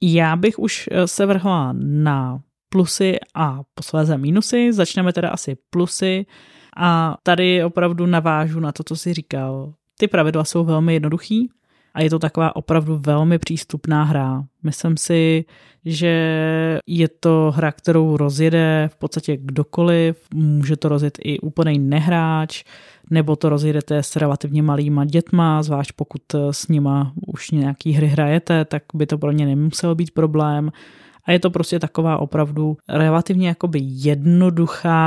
Já 0.00 0.36
bych 0.36 0.58
už 0.58 0.88
se 1.04 1.26
vrhla 1.26 1.74
na 1.78 2.40
plusy 2.68 3.16
a 3.34 3.60
posléze 3.74 4.18
mínusy. 4.18 4.72
Začneme 4.72 5.12
teda 5.12 5.28
asi 5.28 5.56
plusy. 5.70 6.26
A 6.76 7.16
tady 7.22 7.64
opravdu 7.64 8.06
navážu 8.06 8.60
na 8.60 8.72
to, 8.72 8.82
co 8.82 8.96
jsi 8.96 9.14
říkal. 9.14 9.72
Ty 9.98 10.08
pravidla 10.08 10.44
jsou 10.44 10.64
velmi 10.64 10.94
jednoduchý 10.94 11.50
a 11.94 12.02
je 12.02 12.10
to 12.10 12.18
taková 12.18 12.56
opravdu 12.56 13.00
velmi 13.06 13.38
přístupná 13.38 14.04
hra. 14.04 14.44
Myslím 14.62 14.96
si, 14.96 15.44
že 15.84 16.10
je 16.86 17.08
to 17.08 17.52
hra, 17.56 17.72
kterou 17.72 18.16
rozjede 18.16 18.88
v 18.92 18.96
podstatě 18.96 19.36
kdokoliv, 19.36 20.26
může 20.34 20.76
to 20.76 20.88
rozjet 20.88 21.18
i 21.24 21.40
úplný 21.40 21.78
nehráč, 21.78 22.64
nebo 23.10 23.36
to 23.36 23.48
rozjedete 23.48 24.02
s 24.02 24.16
relativně 24.16 24.62
malýma 24.62 25.04
dětma, 25.04 25.62
zvlášť 25.62 25.92
pokud 25.92 26.22
s 26.50 26.68
nima 26.68 27.12
už 27.26 27.50
nějaký 27.50 27.92
hry 27.92 28.06
hrajete, 28.06 28.64
tak 28.64 28.82
by 28.94 29.06
to 29.06 29.18
pro 29.18 29.32
ně 29.32 29.46
nemusel 29.46 29.94
být 29.94 30.10
problém. 30.10 30.70
A 31.24 31.32
je 31.32 31.38
to 31.38 31.50
prostě 31.50 31.78
taková 31.78 32.18
opravdu 32.18 32.76
relativně 32.88 33.48
jakoby 33.48 33.78
jednoduchá 33.82 34.98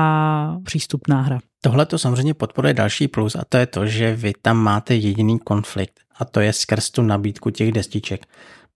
přístupná 0.64 1.22
hra. 1.22 1.40
Tohle 1.62 1.86
to 1.86 1.98
samozřejmě 1.98 2.34
podporuje 2.34 2.74
další 2.74 3.08
plus 3.08 3.36
a 3.36 3.42
to 3.50 3.58
je 3.58 3.66
to, 3.66 3.86
že 3.86 4.16
vy 4.16 4.34
tam 4.42 4.58
máte 4.58 4.96
jediný 4.96 5.39
konflikt 5.39 6.00
a 6.16 6.25
to 6.25 6.39
je 6.39 6.54
skrz 6.54 6.89
tu 6.89 7.01
nabídku 7.01 7.50
těch 7.50 7.72
destiček. 7.72 8.25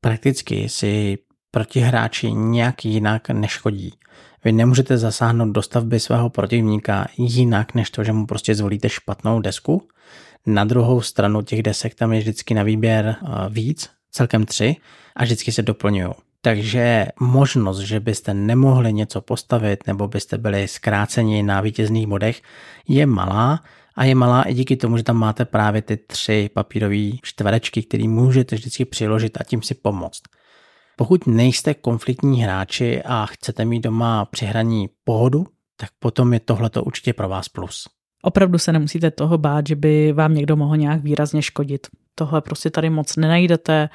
Prakticky 0.02 0.70
si 0.70 1.18
protihráči 1.52 2.32
nějak 2.32 2.86
jinak 2.86 3.30
neškodí. 3.30 3.94
Vy 4.44 4.52
nemůžete 4.52 4.98
zasáhnout 4.98 5.52
do 5.52 5.62
stavby 5.62 6.00
svého 6.00 6.30
protivníka 6.30 7.08
jinak, 7.18 7.74
než 7.74 7.90
to, 7.90 8.04
že 8.04 8.12
mu 8.12 8.25
prostě 8.25 8.56
zvolíte 8.56 8.90
špatnou 8.90 9.40
desku. 9.40 9.88
Na 10.46 10.63
druhou 10.63 11.02
stranu 11.02 11.42
těch 11.42 11.63
desek 11.63 11.96
tam 11.96 12.13
je 12.13 12.20
vždycky 12.20 12.54
na 12.54 12.63
výběr 12.63 13.16
eh, 13.22 13.28
víc, 13.50 13.90
celkem 14.12 14.46
tři, 14.46 14.75
a 15.16 15.24
vždycky 15.24 15.52
se 15.52 15.62
doplňují. 15.62 16.13
Takže 16.46 17.08
možnost, 17.20 17.80
že 17.80 18.00
byste 18.00 18.34
nemohli 18.34 18.94
něco 18.94 19.22
postavit 19.22 19.88
nebo 19.88 20.08
byste 20.08 20.38
byli 20.38 20.68
zkráceni 20.68 21.44
na 21.44 21.62
vítězných 21.62 22.08
bodech, 22.08 22.42
je 22.88 23.06
malá 23.06 23.64
a 23.96 24.04
je 24.04 24.16
malá 24.16 24.44
i 24.44 24.54
díky 24.54 24.76
tomu, 24.76 24.98
že 24.98 25.04
tam 25.04 25.18
máte 25.18 25.46
právě 25.46 25.82
ty 25.82 25.98
tři 25.98 26.50
papírové 26.54 27.10
čtverečky, 27.22 27.84
které 27.84 28.08
můžete 28.08 28.56
vždycky 28.56 28.86
přiložit 28.86 29.42
a 29.42 29.44
tím 29.44 29.62
si 29.62 29.76
pomoct. 29.76 30.22
Pokud 30.98 31.28
nejste 31.28 31.74
konfliktní 31.74 32.44
hráči 32.44 33.02
a 33.06 33.26
chcete 33.26 33.66
mít 33.66 33.80
doma 33.80 34.26
při 34.26 34.46
hraní 34.46 34.90
pohodu, 35.04 35.46
tak 35.78 35.90
potom 36.00 36.34
je 36.34 36.40
tohleto 36.40 36.84
určitě 36.84 37.14
pro 37.14 37.30
vás 37.30 37.50
plus. 37.50 37.88
Opravdu 38.24 38.58
se 38.58 38.72
nemusíte 38.72 39.12
toho 39.12 39.38
bát, 39.38 39.68
že 39.68 39.76
by 39.76 40.12
vám 40.14 40.34
někdo 40.34 40.56
mohl 40.56 40.78
nějak 40.78 41.04
výrazně 41.04 41.42
škodit. 41.42 41.88
Tohle 42.16 42.42
prostě 42.42 42.70
tady 42.70 42.90
moc 42.90 43.16
nenajdete 43.16 43.90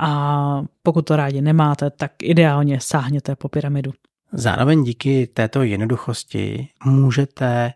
a 0.00 0.62
pokud 0.82 1.02
to 1.02 1.16
rádi 1.16 1.42
nemáte, 1.42 1.90
tak 1.90 2.12
ideálně 2.22 2.80
sáhněte 2.80 3.36
po 3.36 3.48
pyramidu. 3.48 3.92
Zároveň 4.32 4.84
díky 4.84 5.26
této 5.26 5.62
jednoduchosti 5.62 6.68
můžete 6.84 7.72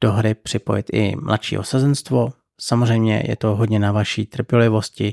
do 0.00 0.12
hry 0.12 0.34
připojit 0.34 0.86
i 0.92 1.16
mladší 1.16 1.58
osazenstvo. 1.58 2.32
Samozřejmě 2.60 3.22
je 3.28 3.36
to 3.36 3.56
hodně 3.56 3.78
na 3.78 3.92
vaší 3.92 4.26
trpělivosti, 4.26 5.12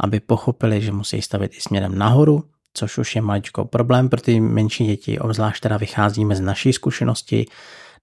aby 0.00 0.20
pochopili, 0.20 0.80
že 0.80 0.92
musí 0.92 1.22
stavit 1.22 1.54
i 1.54 1.60
směrem 1.60 1.98
nahoru, 1.98 2.44
což 2.74 2.98
už 2.98 3.16
je 3.16 3.22
maličko 3.22 3.64
problém 3.64 4.08
pro 4.08 4.20
ty 4.20 4.40
menší 4.40 4.86
děti, 4.86 5.18
obzvlášť 5.18 5.62
teda 5.62 5.76
vycházíme 5.76 6.36
z 6.36 6.40
naší 6.40 6.72
zkušenosti. 6.72 7.46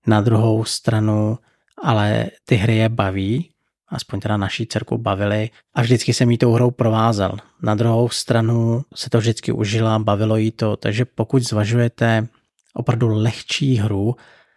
Na 0.08 0.22
druhou 0.22 0.64
stranu 0.64 1.38
ale 1.84 2.25
ty 2.46 2.56
hry 2.56 2.78
je 2.78 2.90
baví, 2.90 3.50
aspoň 3.89 4.20
teda 4.20 4.38
naší 4.38 4.68
dcerku 4.68 4.98
bavili 4.98 5.50
a 5.74 5.82
vždycky 5.82 6.13
jsem 6.13 6.32
jí 6.32 6.38
tou 6.38 6.54
hrou 6.54 6.72
provázel. 6.72 7.38
Na 7.62 7.75
druhou 7.75 8.10
stranu 8.10 8.82
se 8.96 9.10
to 9.10 9.18
vždycky 9.18 9.51
užila, 9.51 10.00
bavilo 10.00 10.38
jí 10.38 10.51
to, 10.51 10.75
takže 10.75 11.06
pokud 11.06 11.44
zvažujete 11.44 12.27
opravdu 12.74 13.08
lehčí 13.08 13.75
hru, 13.75 14.15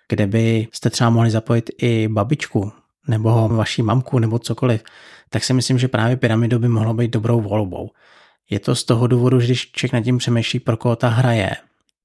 kde 0.08 0.26
by 0.26 0.68
jste 0.72 0.90
třeba 0.90 1.10
mohli 1.10 1.30
zapojit 1.30 1.70
i 1.78 2.08
babičku, 2.08 2.72
nebo 3.08 3.48
vaší 3.48 3.82
mamku, 3.82 4.18
nebo 4.18 4.38
cokoliv, 4.38 4.84
tak 5.30 5.44
si 5.44 5.52
myslím, 5.52 5.78
že 5.78 5.88
právě 5.88 6.16
Pyramido 6.16 6.58
by 6.58 6.68
mohlo 6.68 6.94
být 6.94 7.10
dobrou 7.10 7.40
volbou. 7.40 7.90
Je 8.50 8.60
to 8.60 8.74
z 8.74 8.84
toho 8.84 9.06
důvodu, 9.06 9.40
že 9.40 9.46
když 9.46 9.72
člověk 9.72 9.92
nad 9.92 10.00
tím 10.00 10.18
přemýšlí, 10.18 10.60
pro 10.60 10.76
koho 10.76 10.96
ta 10.96 11.08
hra 11.08 11.32
je, 11.32 11.50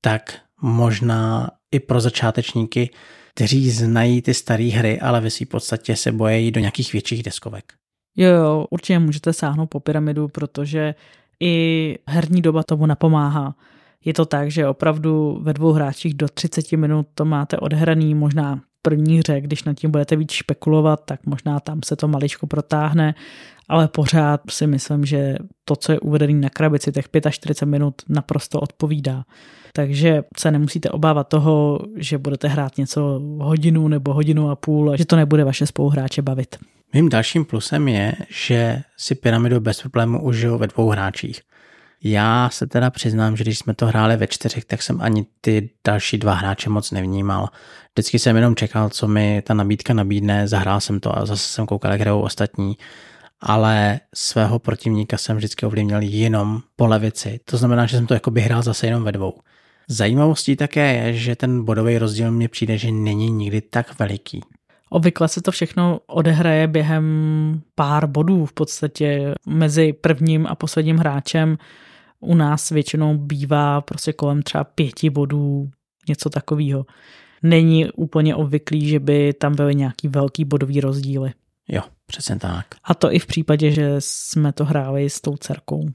tak 0.01 0.33
možná 0.61 1.51
i 1.71 1.79
pro 1.79 2.01
začátečníky 2.01 2.89
kteří 3.35 3.71
znají 3.71 4.21
ty 4.21 4.33
staré 4.33 4.69
hry, 4.69 4.99
ale 4.99 5.21
ve 5.21 5.29
své 5.29 5.45
podstatě 5.45 5.95
se 5.95 6.11
bojí 6.11 6.51
do 6.51 6.59
nějakých 6.59 6.93
větších 6.93 7.23
deskovek. 7.23 7.73
Jo, 8.17 8.29
jo, 8.29 8.65
určitě 8.69 8.99
můžete 8.99 9.33
sáhnout 9.33 9.67
po 9.67 9.79
pyramidu, 9.79 10.27
protože 10.27 10.95
i 11.39 11.95
herní 12.07 12.41
doba 12.41 12.63
tomu 12.63 12.85
napomáhá. 12.85 13.55
Je 14.05 14.13
to 14.13 14.25
tak, 14.25 14.51
že 14.51 14.67
opravdu 14.67 15.39
ve 15.41 15.53
dvou 15.53 15.71
hráčích 15.71 16.13
do 16.13 16.27
30 16.27 16.71
minut 16.71 17.07
to 17.15 17.25
máte 17.25 17.57
odhraný, 17.57 18.15
možná 18.15 18.61
první 18.81 19.19
hře, 19.19 19.41
když 19.41 19.63
nad 19.63 19.73
tím 19.73 19.91
budete 19.91 20.15
víc 20.15 20.31
špekulovat, 20.31 21.05
tak 21.05 21.25
možná 21.25 21.59
tam 21.59 21.79
se 21.85 21.95
to 21.95 22.07
maličko 22.07 22.47
protáhne, 22.47 23.15
ale 23.69 23.87
pořád 23.87 24.41
si 24.49 24.67
myslím, 24.67 25.05
že 25.05 25.35
to, 25.65 25.75
co 25.75 25.91
je 25.91 25.99
uvedené 25.99 26.33
na 26.33 26.49
krabici, 26.49 26.91
těch 26.91 27.05
45 27.29 27.71
minut 27.71 27.95
naprosto 28.09 28.59
odpovídá. 28.59 29.23
Takže 29.73 30.23
se 30.37 30.51
nemusíte 30.51 30.89
obávat 30.89 31.27
toho, 31.27 31.79
že 31.97 32.17
budete 32.17 32.47
hrát 32.47 32.77
něco 32.77 33.21
hodinu 33.39 33.87
nebo 33.87 34.13
hodinu 34.13 34.49
a 34.49 34.55
půl 34.55 34.91
a 34.91 34.95
že 34.95 35.05
to 35.05 35.15
nebude 35.15 35.43
vaše 35.43 35.65
spoluhráče 35.65 36.21
bavit. 36.21 36.55
Mým 36.93 37.09
dalším 37.09 37.45
plusem 37.45 37.87
je, 37.87 38.13
že 38.29 38.81
si 38.97 39.15
pyramidu 39.15 39.59
bez 39.59 39.81
problému 39.81 40.23
užiju 40.23 40.57
ve 40.57 40.67
dvou 40.67 40.89
hráčích. 40.89 41.41
Já 42.03 42.49
se 42.49 42.67
teda 42.67 42.89
přiznám, 42.89 43.37
že 43.37 43.43
když 43.43 43.59
jsme 43.59 43.73
to 43.73 43.85
hráli 43.85 44.17
ve 44.17 44.27
čtyřech, 44.27 44.65
tak 44.65 44.81
jsem 44.81 45.01
ani 45.01 45.25
ty 45.41 45.69
další 45.87 46.17
dva 46.17 46.33
hráče 46.33 46.69
moc 46.69 46.91
nevnímal. 46.91 47.49
Vždycky 47.93 48.19
jsem 48.19 48.35
jenom 48.35 48.55
čekal, 48.55 48.89
co 48.89 49.07
mi 49.07 49.41
ta 49.41 49.53
nabídka 49.53 49.93
nabídne, 49.93 50.47
zahrál 50.47 50.81
jsem 50.81 50.99
to 50.99 51.17
a 51.17 51.25
zase 51.25 51.47
jsem 51.47 51.65
koukal, 51.65 51.91
jak 51.91 52.01
hrajou 52.01 52.21
ostatní 52.21 52.77
ale 53.45 53.99
svého 54.15 54.59
protivníka 54.59 55.17
jsem 55.17 55.37
vždycky 55.37 55.65
ovlivnil 55.65 55.99
jenom 56.01 56.61
po 56.75 56.87
levici. 56.87 57.39
To 57.45 57.57
znamená, 57.57 57.85
že 57.85 57.97
jsem 57.97 58.07
to 58.07 58.13
jako 58.13 58.31
by 58.31 58.41
hrál 58.41 58.61
zase 58.61 58.87
jenom 58.87 59.03
ve 59.03 59.11
dvou. 59.11 59.39
Zajímavostí 59.87 60.55
také 60.55 60.93
je, 60.93 61.13
že 61.13 61.35
ten 61.35 61.65
bodový 61.65 61.97
rozdíl 61.97 62.31
mně 62.31 62.49
přijde, 62.49 62.77
že 62.77 62.91
není 62.91 63.31
nikdy 63.31 63.61
tak 63.61 63.99
veliký. 63.99 64.41
Obvykle 64.89 65.27
se 65.27 65.41
to 65.41 65.51
všechno 65.51 65.99
odehraje 66.07 66.67
během 66.67 67.61
pár 67.75 68.07
bodů 68.07 68.45
v 68.45 68.53
podstatě 68.53 69.33
mezi 69.47 69.93
prvním 69.93 70.47
a 70.47 70.55
posledním 70.55 70.97
hráčem. 70.97 71.57
U 72.19 72.35
nás 72.35 72.69
většinou 72.69 73.17
bývá 73.17 73.81
prostě 73.81 74.13
kolem 74.13 74.43
třeba 74.43 74.63
pěti 74.63 75.09
bodů, 75.09 75.69
něco 76.09 76.29
takového. 76.29 76.85
Není 77.43 77.91
úplně 77.91 78.35
obvyklý, 78.35 78.87
že 78.87 78.99
by 78.99 79.33
tam 79.33 79.55
byly 79.55 79.75
nějaký 79.75 80.07
velký 80.07 80.45
bodový 80.45 80.81
rozdíly. 80.81 81.31
Jo, 81.67 81.81
přesně 82.05 82.35
tak. 82.35 82.65
A 82.83 82.93
to 82.93 83.13
i 83.13 83.19
v 83.19 83.25
případě, 83.25 83.71
že 83.71 83.95
jsme 83.99 84.53
to 84.53 84.65
hráli 84.65 85.09
s 85.09 85.21
tou 85.21 85.37
dcerkou. 85.37 85.89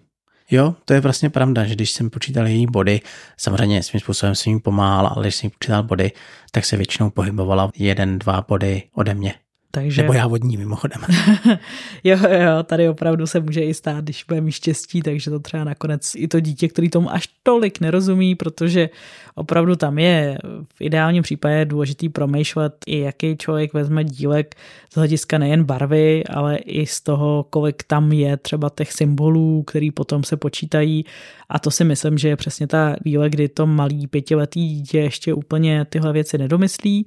Jo, 0.50 0.74
to 0.84 0.94
je 0.94 1.00
vlastně 1.00 1.30
pravda, 1.30 1.64
že 1.64 1.74
když 1.74 1.90
jsem 1.90 2.10
počítal 2.10 2.46
její 2.46 2.66
body, 2.66 3.00
samozřejmě 3.36 3.82
svým 3.82 4.00
způsobem 4.00 4.34
jsem 4.34 4.50
jim 4.50 4.60
pomáhal, 4.60 5.06
ale 5.06 5.24
když 5.24 5.34
jsem 5.34 5.50
počítal 5.50 5.82
body, 5.82 6.12
tak 6.52 6.64
se 6.64 6.76
většinou 6.76 7.10
pohybovala 7.10 7.70
jeden, 7.76 8.18
dva 8.18 8.44
body 8.48 8.82
ode 8.92 9.14
mě. 9.14 9.34
Takže... 9.70 10.02
Nebo 10.02 10.12
já 10.12 10.26
vodní 10.26 10.56
mimochodem. 10.56 11.00
jo, 12.04 12.18
jo, 12.30 12.62
tady 12.64 12.88
opravdu 12.88 13.26
se 13.26 13.40
může 13.40 13.64
i 13.64 13.74
stát, 13.74 14.04
když 14.04 14.24
bude 14.28 14.40
mít 14.40 14.52
štěstí, 14.52 15.02
takže 15.02 15.30
to 15.30 15.40
třeba 15.40 15.64
nakonec 15.64 16.12
i 16.14 16.28
to 16.28 16.40
dítě, 16.40 16.68
který 16.68 16.88
tomu 16.88 17.12
až 17.12 17.28
tolik 17.42 17.80
nerozumí, 17.80 18.34
protože 18.34 18.88
opravdu 19.34 19.76
tam 19.76 19.98
je 19.98 20.38
v 20.74 20.80
ideálním 20.80 21.22
případě 21.22 21.64
důležitý 21.64 22.08
promýšlet 22.08 22.74
i 22.86 22.98
jaký 22.98 23.36
člověk 23.36 23.72
vezme 23.72 24.04
dílek 24.04 24.54
z 24.92 24.96
hlediska 24.96 25.38
nejen 25.38 25.64
barvy, 25.64 26.24
ale 26.24 26.56
i 26.56 26.86
z 26.86 27.00
toho, 27.00 27.46
kolik 27.50 27.82
tam 27.82 28.12
je 28.12 28.36
třeba 28.36 28.70
těch 28.70 28.92
symbolů, 28.92 29.62
který 29.62 29.90
potom 29.90 30.24
se 30.24 30.36
počítají 30.36 31.04
a 31.48 31.58
to 31.58 31.70
si 31.70 31.84
myslím, 31.84 32.18
že 32.18 32.28
je 32.28 32.36
přesně 32.36 32.66
ta 32.66 32.96
chvíle, 33.02 33.30
kdy 33.30 33.48
to 33.48 33.66
malý 33.66 34.06
pětiletý 34.06 34.68
dítě 34.68 34.98
ještě 34.98 35.34
úplně 35.34 35.84
tyhle 35.84 36.12
věci 36.12 36.38
nedomyslí 36.38 37.06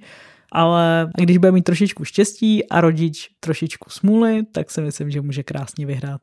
ale 0.51 1.11
když 1.17 1.37
bude 1.37 1.51
mít 1.51 1.61
trošičku 1.61 2.05
štěstí 2.05 2.69
a 2.69 2.81
rodič 2.81 3.29
trošičku 3.39 3.89
smůly, 3.89 4.43
tak 4.51 4.71
si 4.71 4.81
myslím, 4.81 5.11
že 5.11 5.21
může 5.21 5.43
krásně 5.43 5.85
vyhrát. 5.85 6.21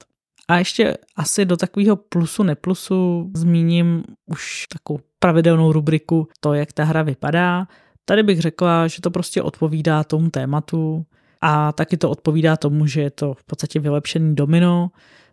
A 0.49 0.59
ještě 0.59 0.97
asi 1.17 1.45
do 1.45 1.57
takového 1.57 1.97
plusu 1.97 2.43
neplusu 2.43 3.31
zmíním 3.35 4.05
už 4.27 4.67
takovou 4.69 5.01
pravidelnou 5.19 5.73
rubriku 5.73 6.29
to, 6.41 6.55
jak 6.55 6.73
ta 6.73 6.85
hra 6.85 7.03
vypadá. 7.03 7.67
Tady 8.05 8.23
bych 8.23 8.41
řekla, 8.41 8.87
že 8.87 9.01
to 9.01 9.11
prostě 9.11 9.43
odpovídá 9.43 10.05
tomu 10.05 10.31
tématu 10.31 11.07
a 11.41 11.73
taky 11.73 11.97
to 11.97 12.11
odpovídá 12.11 12.57
tomu, 12.57 12.87
že 12.87 13.01
je 13.01 13.11
to 13.11 13.35
v 13.35 13.45
podstatě 13.45 13.81
vylepšený 13.81 14.35
domino, 14.35 14.91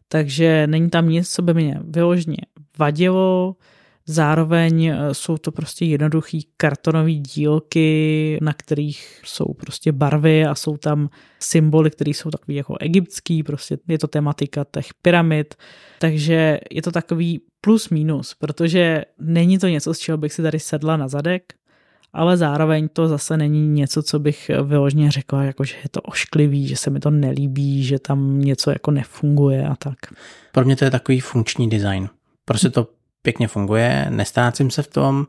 takže 0.08 0.68
není 0.68 0.90
tam 0.90 1.10
nic, 1.10 1.30
co 1.30 1.42
by 1.42 1.54
mě 1.54 1.80
vyložně 1.84 2.38
vadilo. 2.78 3.56
Zároveň 4.08 4.86
eh, 4.86 5.14
jsou 5.14 5.38
to 5.38 5.52
prostě 5.52 5.86
jednoduchý 5.86 6.48
kartonové 6.58 7.12
dílky, 7.12 8.38
na 8.42 8.54
kterých 8.54 9.22
jsou 9.26 9.46
prostě 9.54 9.92
barvy 9.92 10.46
a 10.46 10.56
jsou 10.56 10.78
tam 10.78 11.10
symboly, 11.40 11.92
které 11.92 12.12
jsou 12.12 12.30
takový 12.30 12.56
jako 12.56 12.76
egyptský, 12.80 13.44
prostě 13.44 13.78
je 13.88 14.00
to 14.00 14.08
tematika 14.08 14.66
těch 14.72 14.88
pyramid, 15.02 15.56
takže 16.00 16.60
je 16.72 16.82
to 16.82 16.92
takový 16.92 17.42
plus 17.62 17.90
minus, 17.90 18.34
protože 18.34 19.06
není 19.20 19.60
to 19.60 19.68
něco, 19.68 19.94
z 19.94 20.00
čeho 20.00 20.18
bych 20.18 20.34
si 20.34 20.42
tady 20.42 20.60
sedla 20.60 20.98
na 20.98 21.08
zadek, 21.08 21.54
ale 22.14 22.38
zároveň 22.38 22.90
to 22.94 23.08
zase 23.08 23.38
není 23.38 23.68
něco, 23.68 24.04
co 24.04 24.20
bych 24.20 24.52
vyložně 24.64 25.12
řekla, 25.12 25.44
jako 25.44 25.64
že 25.64 25.76
je 25.84 25.90
to 25.90 26.02
ošklivý, 26.02 26.68
že 26.68 26.76
se 26.76 26.90
mi 26.90 27.00
to 27.00 27.12
nelíbí, 27.12 27.84
že 27.84 28.00
tam 28.00 28.42
něco 28.42 28.72
jako 28.72 28.92
nefunguje 28.92 29.68
a 29.68 29.76
tak. 29.76 29.96
Pro 30.52 30.66
mě 30.66 30.76
to 30.76 30.86
je 30.86 30.92
takový 30.92 31.20
funkční 31.20 31.70
design. 31.70 32.10
Prostě 32.46 32.70
to 32.70 32.88
pěkně 33.26 33.48
funguje, 33.48 34.06
nestácím 34.10 34.72
se 34.72 34.82
v 34.82 34.88
tom 34.88 35.28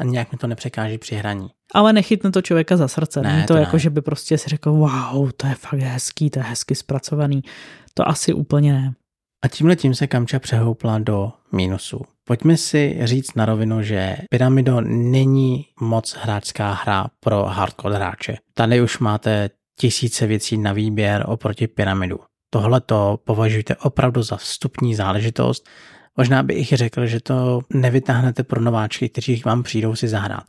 a 0.00 0.04
nějak 0.04 0.32
mi 0.32 0.38
to 0.38 0.46
nepřekáží 0.46 0.98
při 0.98 1.14
hraní. 1.14 1.48
Ale 1.74 1.92
nechytne 1.92 2.30
to 2.30 2.42
člověka 2.42 2.76
za 2.76 2.88
srdce. 2.88 3.22
Ne, 3.22 3.32
Není 3.32 3.46
to, 3.46 3.54
to 3.54 3.60
jako, 3.60 3.76
ne. 3.76 3.80
že 3.80 3.90
by 3.90 4.00
prostě 4.02 4.38
si 4.38 4.48
řekl, 4.48 4.72
wow, 4.72 5.30
to 5.36 5.46
je 5.46 5.54
fakt 5.54 5.80
hezký, 5.80 6.30
to 6.30 6.38
je 6.38 6.42
hezky 6.42 6.74
zpracovaný. 6.74 7.42
To 7.94 8.08
asi 8.08 8.32
úplně 8.32 8.72
ne. 8.72 8.92
A 9.44 9.48
tímhle 9.48 9.76
tím 9.76 9.94
se 9.94 10.06
Kamča 10.06 10.38
přehoupla 10.38 10.98
do 10.98 11.32
mínusu. 11.52 12.00
Pojďme 12.24 12.56
si 12.56 12.98
říct 13.02 13.34
na 13.36 13.46
rovinu, 13.46 13.82
že 13.82 14.16
Pyramido 14.30 14.80
není 14.80 15.64
moc 15.80 16.16
hráčská 16.20 16.72
hra 16.72 17.06
pro 17.20 17.44
hardcore 17.44 17.96
hráče. 17.96 18.36
Tady 18.54 18.80
už 18.80 18.98
máte 18.98 19.50
tisíce 19.78 20.26
věcí 20.26 20.58
na 20.58 20.72
výběr 20.72 21.24
oproti 21.28 21.66
Pyramidu. 21.66 22.18
Tohle 22.50 22.80
to 22.80 23.18
považujte 23.24 23.76
opravdu 23.76 24.22
za 24.22 24.36
vstupní 24.36 24.94
záležitost 24.94 25.68
Možná 26.16 26.42
bych 26.42 26.68
řekl, 26.68 27.06
že 27.06 27.20
to 27.20 27.60
nevytáhnete 27.72 28.42
pro 28.42 28.60
nováčky, 28.60 29.08
kteří 29.08 29.42
vám 29.44 29.62
přijdou 29.62 29.94
si 29.94 30.08
zahrát. 30.08 30.44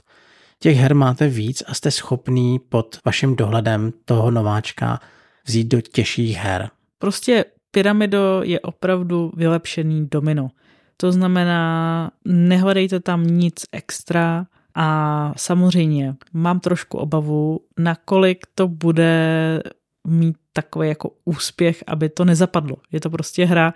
Těch 0.60 0.78
her 0.78 0.96
máte 0.96 1.28
víc 1.28 1.64
a 1.68 1.74
jste 1.74 1.92
schopný 1.92 2.60
pod 2.60 3.00
vaším 3.06 3.36
dohledem 3.36 3.94
toho 4.06 4.32
nováčka 4.32 5.00
vzít 5.46 5.68
do 5.68 5.82
těžších 5.82 6.38
her. 6.38 6.70
Prostě 7.00 7.46
Pyramido 7.72 8.42
je 8.44 8.60
opravdu 8.60 9.32
vylepšený 9.36 10.08
domino. 10.12 10.50
To 10.98 11.12
znamená, 11.12 12.12
nehledejte 12.26 13.00
tam 13.00 13.28
nic 13.28 13.66
extra 13.72 14.46
a 14.76 15.34
samozřejmě 15.38 16.16
mám 16.34 16.60
trošku 16.60 16.98
obavu, 16.98 17.60
nakolik 17.80 18.38
to 18.56 18.68
bude 18.68 19.64
mít 20.08 20.38
takový 20.54 20.90
jako 20.90 21.12
úspěch, 21.26 21.84
aby 21.88 22.10
to 22.10 22.26
nezapadlo. 22.26 22.78
Je 22.92 23.00
to 23.00 23.10
prostě 23.10 23.46
hra, 23.46 23.74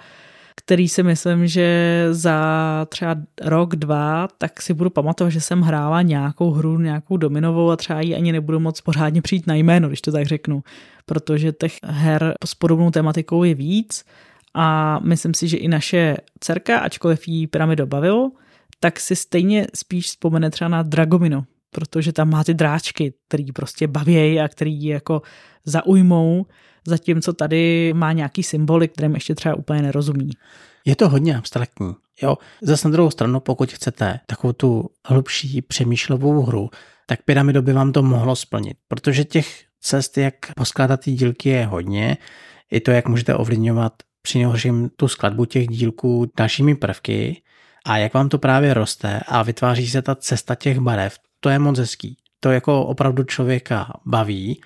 který 0.65 0.89
si 0.89 1.03
myslím, 1.03 1.47
že 1.47 2.07
za 2.11 2.37
třeba 2.89 3.15
rok, 3.41 3.75
dva, 3.75 4.27
tak 4.37 4.61
si 4.61 4.73
budu 4.73 4.89
pamatovat, 4.89 5.33
že 5.33 5.41
jsem 5.41 5.61
hrála 5.61 6.01
nějakou 6.01 6.51
hru, 6.51 6.79
nějakou 6.79 7.17
dominovou 7.17 7.71
a 7.71 7.77
třeba 7.77 8.01
ji 8.01 8.15
ani 8.15 8.31
nebudu 8.31 8.59
moc 8.59 8.81
pořádně 8.81 9.21
přijít 9.21 9.47
na 9.47 9.55
jméno, 9.55 9.87
když 9.87 10.01
to 10.01 10.11
tak 10.11 10.25
řeknu, 10.25 10.63
protože 11.05 11.51
těch 11.51 11.77
her 11.83 12.33
s 12.45 12.55
podobnou 12.55 12.91
tematikou 12.91 13.43
je 13.43 13.55
víc. 13.55 14.05
A 14.53 14.99
myslím 14.99 15.33
si, 15.33 15.47
že 15.47 15.57
i 15.57 15.67
naše 15.67 16.17
dcerka, 16.39 16.79
ačkoliv 16.79 17.27
jí 17.27 17.47
pyramido 17.47 17.87
bavilo, 17.87 18.31
tak 18.79 18.99
si 18.99 19.15
stejně 19.15 19.67
spíš 19.75 20.05
vzpomene 20.05 20.49
třeba 20.49 20.67
na 20.67 20.83
Dragomino, 20.83 21.43
protože 21.71 22.13
tam 22.13 22.29
má 22.29 22.43
ty 22.43 22.53
dráčky, 22.53 23.13
který 23.27 23.51
prostě 23.51 23.87
baví 23.87 24.39
a 24.39 24.47
který 24.47 24.83
jako 24.83 25.21
zaujmou 25.65 26.45
zatímco 26.87 27.33
tady 27.33 27.93
má 27.93 28.11
nějaký 28.11 28.43
symboly, 28.43 28.87
kterým 28.87 29.13
ještě 29.13 29.35
třeba 29.35 29.55
úplně 29.55 29.81
nerozumí. 29.81 30.29
Je 30.85 30.95
to 30.95 31.09
hodně 31.09 31.37
abstraktní. 31.37 31.93
Jo, 32.21 32.37
zase 32.61 32.87
na 32.87 32.91
druhou 32.91 33.11
stranu, 33.11 33.39
pokud 33.39 33.71
chcete 33.71 34.19
takovou 34.25 34.53
tu 34.53 34.89
hlubší 35.07 35.61
přemýšlivou 35.61 36.41
hru, 36.41 36.69
tak 37.05 37.23
Pyramido 37.23 37.61
by 37.61 37.73
vám 37.73 37.91
to 37.91 38.03
mohlo 38.03 38.35
splnit, 38.35 38.77
protože 38.87 39.23
těch 39.23 39.63
cest, 39.79 40.17
jak 40.17 40.35
poskládat 40.55 40.99
ty 40.99 41.11
dílky 41.11 41.49
je 41.49 41.65
hodně, 41.65 42.17
i 42.71 42.79
to, 42.79 42.91
jak 42.91 43.07
můžete 43.07 43.35
ovlivňovat 43.35 43.93
při 44.21 44.45
tu 44.95 45.07
skladbu 45.07 45.45
těch 45.45 45.67
dílků 45.67 46.31
dalšími 46.37 46.75
prvky 46.75 47.41
a 47.85 47.97
jak 47.97 48.13
vám 48.13 48.29
to 48.29 48.37
právě 48.37 48.73
roste 48.73 49.19
a 49.27 49.43
vytváří 49.43 49.89
se 49.89 50.01
ta 50.01 50.15
cesta 50.15 50.55
těch 50.55 50.79
barev, 50.79 51.17
to 51.39 51.49
je 51.49 51.59
moc 51.59 51.79
hezký. 51.79 52.17
To 52.39 52.51
jako 52.51 52.85
opravdu 52.85 53.23
člověka 53.23 53.93
baví 54.05 54.61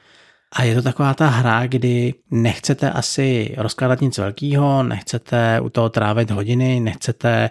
a 0.56 0.63
je 0.63 0.76
to 0.76 0.82
taková 0.82 1.13
ta 1.13 1.28
hra, 1.28 1.68
kdy 1.68 2.13
nechcete 2.32 2.91
asi 2.91 3.56
rozkládat 3.58 4.02
nic 4.02 4.18
velkého, 4.18 4.84
nechcete 4.84 5.62
u 5.62 5.70
toho 5.70 5.89
trávit 5.89 6.32
hodiny, 6.32 6.80
nechcete 6.80 7.50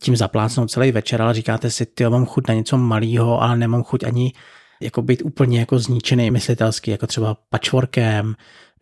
tím 0.00 0.16
zaplácnout 0.16 0.70
celý 0.70 0.92
večer, 0.92 1.22
ale 1.22 1.34
říkáte 1.34 1.70
si, 1.70 1.86
ty 1.86 2.08
mám 2.08 2.26
chuť 2.26 2.48
na 2.48 2.54
něco 2.54 2.76
malého, 2.76 3.42
ale 3.42 3.56
nemám 3.56 3.82
chuť 3.82 4.04
ani 4.04 4.32
jako 4.80 5.02
být 5.02 5.22
úplně 5.24 5.60
jako 5.60 5.78
zničený 5.78 6.30
myslitelsky, 6.30 6.90
jako 6.90 7.06
třeba 7.06 7.36
patchworkem 7.50 8.34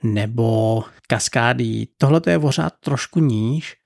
nebo 0.02 0.82
kaskádí. 1.08 1.88
Tohle 1.98 2.20
to 2.20 2.30
je 2.30 2.38
pořád 2.38 2.72
trošku 2.80 3.20
níž, 3.20 3.76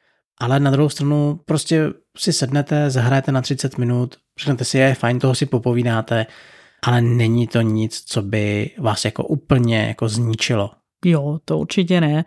ale 0.40 0.60
na 0.60 0.70
druhou 0.70 0.88
stranu 0.88 1.40
prostě 1.44 1.92
si 2.16 2.32
sednete, 2.32 2.90
zahrajete 2.90 3.32
na 3.32 3.42
30 3.42 3.78
minut, 3.78 4.16
řeknete 4.38 4.64
si, 4.64 4.78
je 4.78 4.94
fajn, 4.94 5.18
toho 5.18 5.34
si 5.34 5.46
popovídáte, 5.46 6.26
ale 6.82 7.02
není 7.02 7.46
to 7.46 7.60
nic, 7.60 8.02
co 8.06 8.22
by 8.22 8.70
vás 8.78 9.04
jako 9.04 9.24
úplně 9.24 9.86
jako 9.86 10.08
zničilo. 10.08 10.70
Jo, 11.04 11.38
to 11.44 11.58
určitě 11.58 12.00
ne. 12.00 12.24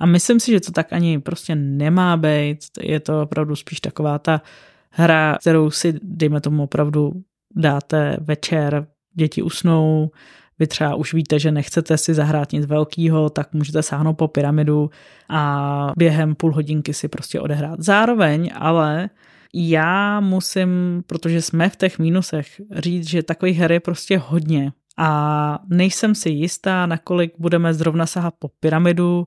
A 0.00 0.06
myslím 0.06 0.40
si, 0.40 0.52
že 0.52 0.60
to 0.60 0.72
tak 0.72 0.92
ani 0.92 1.18
prostě 1.18 1.54
nemá 1.54 2.16
být. 2.16 2.58
Je 2.80 3.00
to 3.00 3.22
opravdu 3.22 3.56
spíš 3.56 3.80
taková 3.80 4.18
ta 4.18 4.42
hra, 4.90 5.36
kterou 5.40 5.70
si, 5.70 5.94
dejme 6.02 6.40
tomu, 6.40 6.62
opravdu 6.62 7.12
dáte 7.56 8.16
večer, 8.20 8.86
děti 9.14 9.42
usnou, 9.42 10.10
vy 10.58 10.66
třeba 10.66 10.94
už 10.94 11.14
víte, 11.14 11.38
že 11.38 11.52
nechcete 11.52 11.98
si 11.98 12.14
zahrát 12.14 12.52
nic 12.52 12.66
velkého, 12.66 13.30
tak 13.30 13.52
můžete 13.52 13.82
sáhnout 13.82 14.14
po 14.14 14.28
pyramidu 14.28 14.90
a 15.28 15.92
během 15.96 16.34
půl 16.34 16.54
hodinky 16.54 16.94
si 16.94 17.08
prostě 17.08 17.40
odehrát. 17.40 17.80
Zároveň 17.80 18.50
ale 18.54 19.10
já 19.54 20.20
musím, 20.20 21.02
protože 21.06 21.42
jsme 21.42 21.68
v 21.68 21.76
těch 21.76 21.98
mínusech, 21.98 22.60
říct, 22.76 23.08
že 23.08 23.22
takových 23.22 23.58
her 23.58 23.72
je 23.72 23.80
prostě 23.80 24.18
hodně. 24.18 24.72
A 24.96 25.58
nejsem 25.68 26.14
si 26.14 26.30
jistá, 26.30 26.86
nakolik 26.86 27.34
budeme 27.38 27.74
zrovna 27.74 28.06
sahat 28.06 28.34
po 28.38 28.48
pyramidu, 28.60 29.26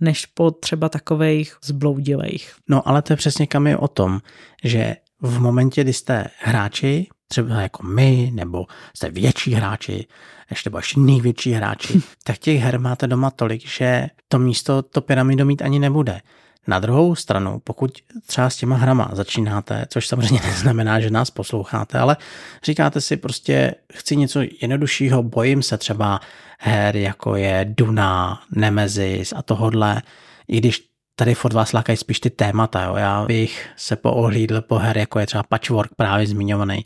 než 0.00 0.26
po 0.26 0.50
třeba 0.50 0.88
takových 0.88 1.56
zbloudilejch. 1.64 2.54
No 2.68 2.88
ale 2.88 3.02
to 3.02 3.12
je 3.12 3.16
přesně 3.16 3.46
kam 3.46 3.66
je 3.66 3.76
o 3.76 3.88
tom, 3.88 4.20
že 4.64 4.96
v 5.22 5.40
momentě, 5.40 5.82
kdy 5.82 5.92
jste 5.92 6.24
hráči, 6.38 7.08
třeba 7.28 7.60
jako 7.60 7.86
my, 7.86 8.30
nebo 8.34 8.66
jste 8.96 9.10
větší 9.10 9.54
hráči, 9.54 10.06
ještě 10.50 10.70
nebo 10.70 10.78
ještě 10.78 11.00
největší 11.00 11.52
hráči, 11.52 12.02
tak 12.24 12.38
těch 12.38 12.60
her 12.60 12.80
máte 12.80 13.06
doma 13.06 13.30
tolik, 13.30 13.66
že 13.66 14.06
to 14.28 14.38
místo 14.38 14.82
to 14.82 15.00
pyramido 15.00 15.44
mít 15.44 15.62
ani 15.62 15.78
nebude. 15.78 16.20
Na 16.66 16.78
druhou 16.78 17.14
stranu, 17.14 17.60
pokud 17.64 17.90
třeba 18.26 18.50
s 18.50 18.56
těma 18.56 18.76
hrama 18.76 19.10
začínáte, 19.12 19.86
což 19.88 20.08
samozřejmě 20.08 20.40
neznamená, 20.46 21.00
že 21.00 21.10
nás 21.10 21.30
posloucháte, 21.30 21.98
ale 21.98 22.16
říkáte 22.64 23.00
si 23.00 23.16
prostě, 23.16 23.74
chci 23.92 24.16
něco 24.16 24.40
jednoduššího, 24.62 25.22
bojím 25.22 25.62
se 25.62 25.78
třeba 25.78 26.20
her, 26.58 26.96
jako 26.96 27.36
je 27.36 27.66
Duna, 27.78 28.42
Nemesis 28.50 29.32
a 29.36 29.42
tohodle, 29.42 30.02
i 30.48 30.58
když 30.58 30.88
tady 31.16 31.34
furt 31.34 31.52
vás 31.52 31.72
lákají 31.72 31.96
spíš 31.96 32.20
ty 32.20 32.30
témata. 32.30 32.84
Jo. 32.84 32.96
Já 32.96 33.24
bych 33.24 33.68
se 33.76 33.96
poohlídl 33.96 34.60
po 34.60 34.78
her, 34.78 34.98
jako 34.98 35.18
je 35.18 35.26
třeba 35.26 35.42
Patchwork 35.42 35.90
právě 35.96 36.26
zmiňovaný, 36.26 36.84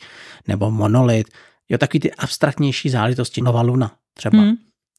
nebo 0.49 0.71
Monolith, 0.71 1.29
jo, 1.69 1.79
takový 1.79 2.01
ty 2.01 2.13
abstraktnější 2.13 2.91
záležitosti, 2.91 3.41
Nova 3.43 3.63
Luna 3.63 3.93
třeba, 4.15 4.39
hmm. 4.39 4.55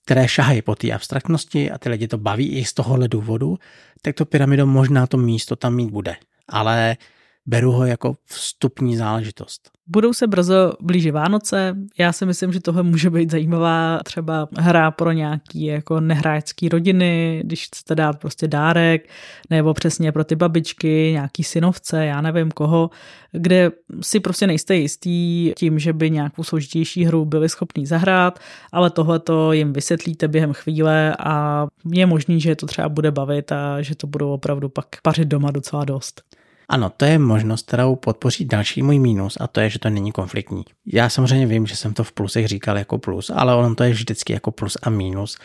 Které 0.06 0.28
šahají 0.28 0.62
po 0.62 0.76
té 0.76 0.92
abstraktnosti 0.92 1.72
a 1.72 1.78
ty 1.78 1.90
lidi 1.90 2.08
to 2.08 2.18
baví 2.18 2.58
i 2.58 2.66
z 2.66 2.74
tohohle 2.74 3.08
důvodu, 3.08 3.58
tak 4.02 4.16
to 4.16 4.26
pyramidou 4.26 4.66
možná 4.66 5.08
to 5.08 5.18
místo 5.18 5.56
tam 5.56 5.76
mít 5.76 5.92
bude. 5.92 6.16
Ale 6.48 6.98
beru 7.45 7.71
ho 7.71 7.86
jako 7.86 8.15
vstupní 8.25 8.97
záležitost. 8.97 9.71
Budou 9.88 10.13
se 10.13 10.28
brzo 10.28 10.73
blíže 10.82 11.12
Vánoce. 11.12 11.75
Já 11.97 12.13
si 12.13 12.25
myslím, 12.25 12.54
že 12.54 12.60
tohle 12.60 12.84
může 12.84 13.10
být 13.10 13.32
zajímavá 13.32 13.99
třeba 14.06 14.47
hra 14.58 14.91
pro 14.91 15.12
nějaký 15.12 15.65
jako 15.65 15.99
nehráčský 15.99 16.69
rodiny, 16.69 17.41
když 17.45 17.65
chcete 17.65 17.95
dát 17.95 18.19
prostě 18.19 18.47
dárek, 18.47 19.10
nebo 19.49 19.73
přesně 19.73 20.12
pro 20.12 20.23
ty 20.23 20.36
babičky, 20.36 21.10
nějaký 21.12 21.43
synovce, 21.43 22.06
já 22.06 22.21
nevím 22.21 22.52
koho, 22.52 22.89
kde 23.32 23.71
si 24.02 24.19
prostě 24.19 24.47
nejste 24.47 24.75
jistý 24.75 25.54
tím, 25.58 25.80
že 25.80 25.93
by 25.93 26.10
nějakou 26.10 26.43
složitější 26.43 27.06
hru 27.06 27.25
byli 27.25 27.49
schopní 27.49 27.86
zahrát, 27.86 28.39
ale 28.71 28.89
tohle 28.89 29.19
to 29.19 29.54
jim 29.54 29.73
vysvětlíte 29.73 30.28
během 30.28 30.54
chvíle 30.54 31.15
a 31.19 31.67
je 31.93 32.06
možný, 32.06 32.41
že 32.41 32.56
to 32.56 32.65
třeba 32.65 32.89
bude 32.89 33.12
bavit 33.12 33.52
a 33.52 33.82
že 33.82 33.95
to 33.95 34.08
budou 34.08 34.34
opravdu 34.34 34.69
pak 34.69 34.86
pařit 35.04 35.28
doma 35.28 35.52
docela 35.52 35.86
dost. 35.86 36.21
Ano, 36.70 36.92
to 36.98 37.06
je 37.06 37.20
možnost, 37.20 37.66
kterou 37.66 37.96
podpoří 37.96 38.46
další 38.46 38.82
můj 38.82 39.00
mínus 39.00 39.38
a 39.42 39.48
to 39.48 39.60
je, 39.60 39.70
že 39.70 39.80
to 39.80 39.90
není 39.90 40.12
konfliktní. 40.12 40.64
Já 40.86 41.10
samozřejmě 41.10 41.46
vím, 41.46 41.68
že 41.68 41.76
jsem 41.76 41.94
to 41.94 42.04
v 42.04 42.12
plusech 42.12 42.48
říkal 42.48 42.78
jako 42.78 42.98
plus, 42.98 43.32
ale 43.36 43.56
ono 43.56 43.76
to 43.76 43.84
je 43.84 43.92
vždycky 43.92 44.34
jako 44.34 44.52
plus 44.52 44.78
a 44.82 44.90
mínus. 44.90 45.38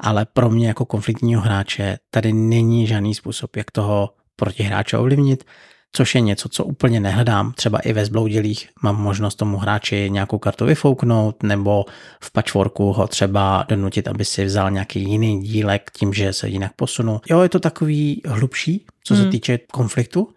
Ale 0.00 0.26
pro 0.32 0.50
mě 0.50 0.68
jako 0.68 0.84
konfliktního 0.84 1.42
hráče 1.42 1.98
tady 2.10 2.32
není 2.32 2.86
žádný 2.86 3.14
způsob, 3.14 3.56
jak 3.56 3.70
toho 3.70 4.10
protihráče 4.36 4.98
ovlivnit, 4.98 5.44
což 5.92 6.14
je 6.14 6.20
něco, 6.20 6.48
co 6.48 6.64
úplně 6.64 7.00
nehledám. 7.00 7.52
Třeba 7.52 7.78
i 7.78 7.92
ve 7.92 8.04
zbloudělých 8.04 8.68
mám 8.82 9.02
možnost 9.02 9.34
tomu 9.34 9.56
hráči 9.56 10.10
nějakou 10.10 10.38
kartu 10.38 10.66
vyfouknout, 10.66 11.42
nebo 11.42 11.84
v 12.22 12.32
patchworku 12.32 12.92
ho 12.92 13.06
třeba 13.06 13.64
donutit, 13.68 14.08
aby 14.08 14.24
si 14.24 14.44
vzal 14.44 14.70
nějaký 14.70 15.02
jiný 15.02 15.42
dílek 15.42 15.90
tím, 15.96 16.12
že 16.12 16.32
se 16.32 16.48
jinak 16.48 16.72
posunu. 16.76 17.20
Jo, 17.30 17.40
je 17.40 17.48
to 17.48 17.60
takový 17.60 18.22
hlubší, 18.26 18.86
co 19.04 19.16
se 19.16 19.22
hmm. 19.22 19.30
týče 19.30 19.58
konfliktu, 19.72 20.28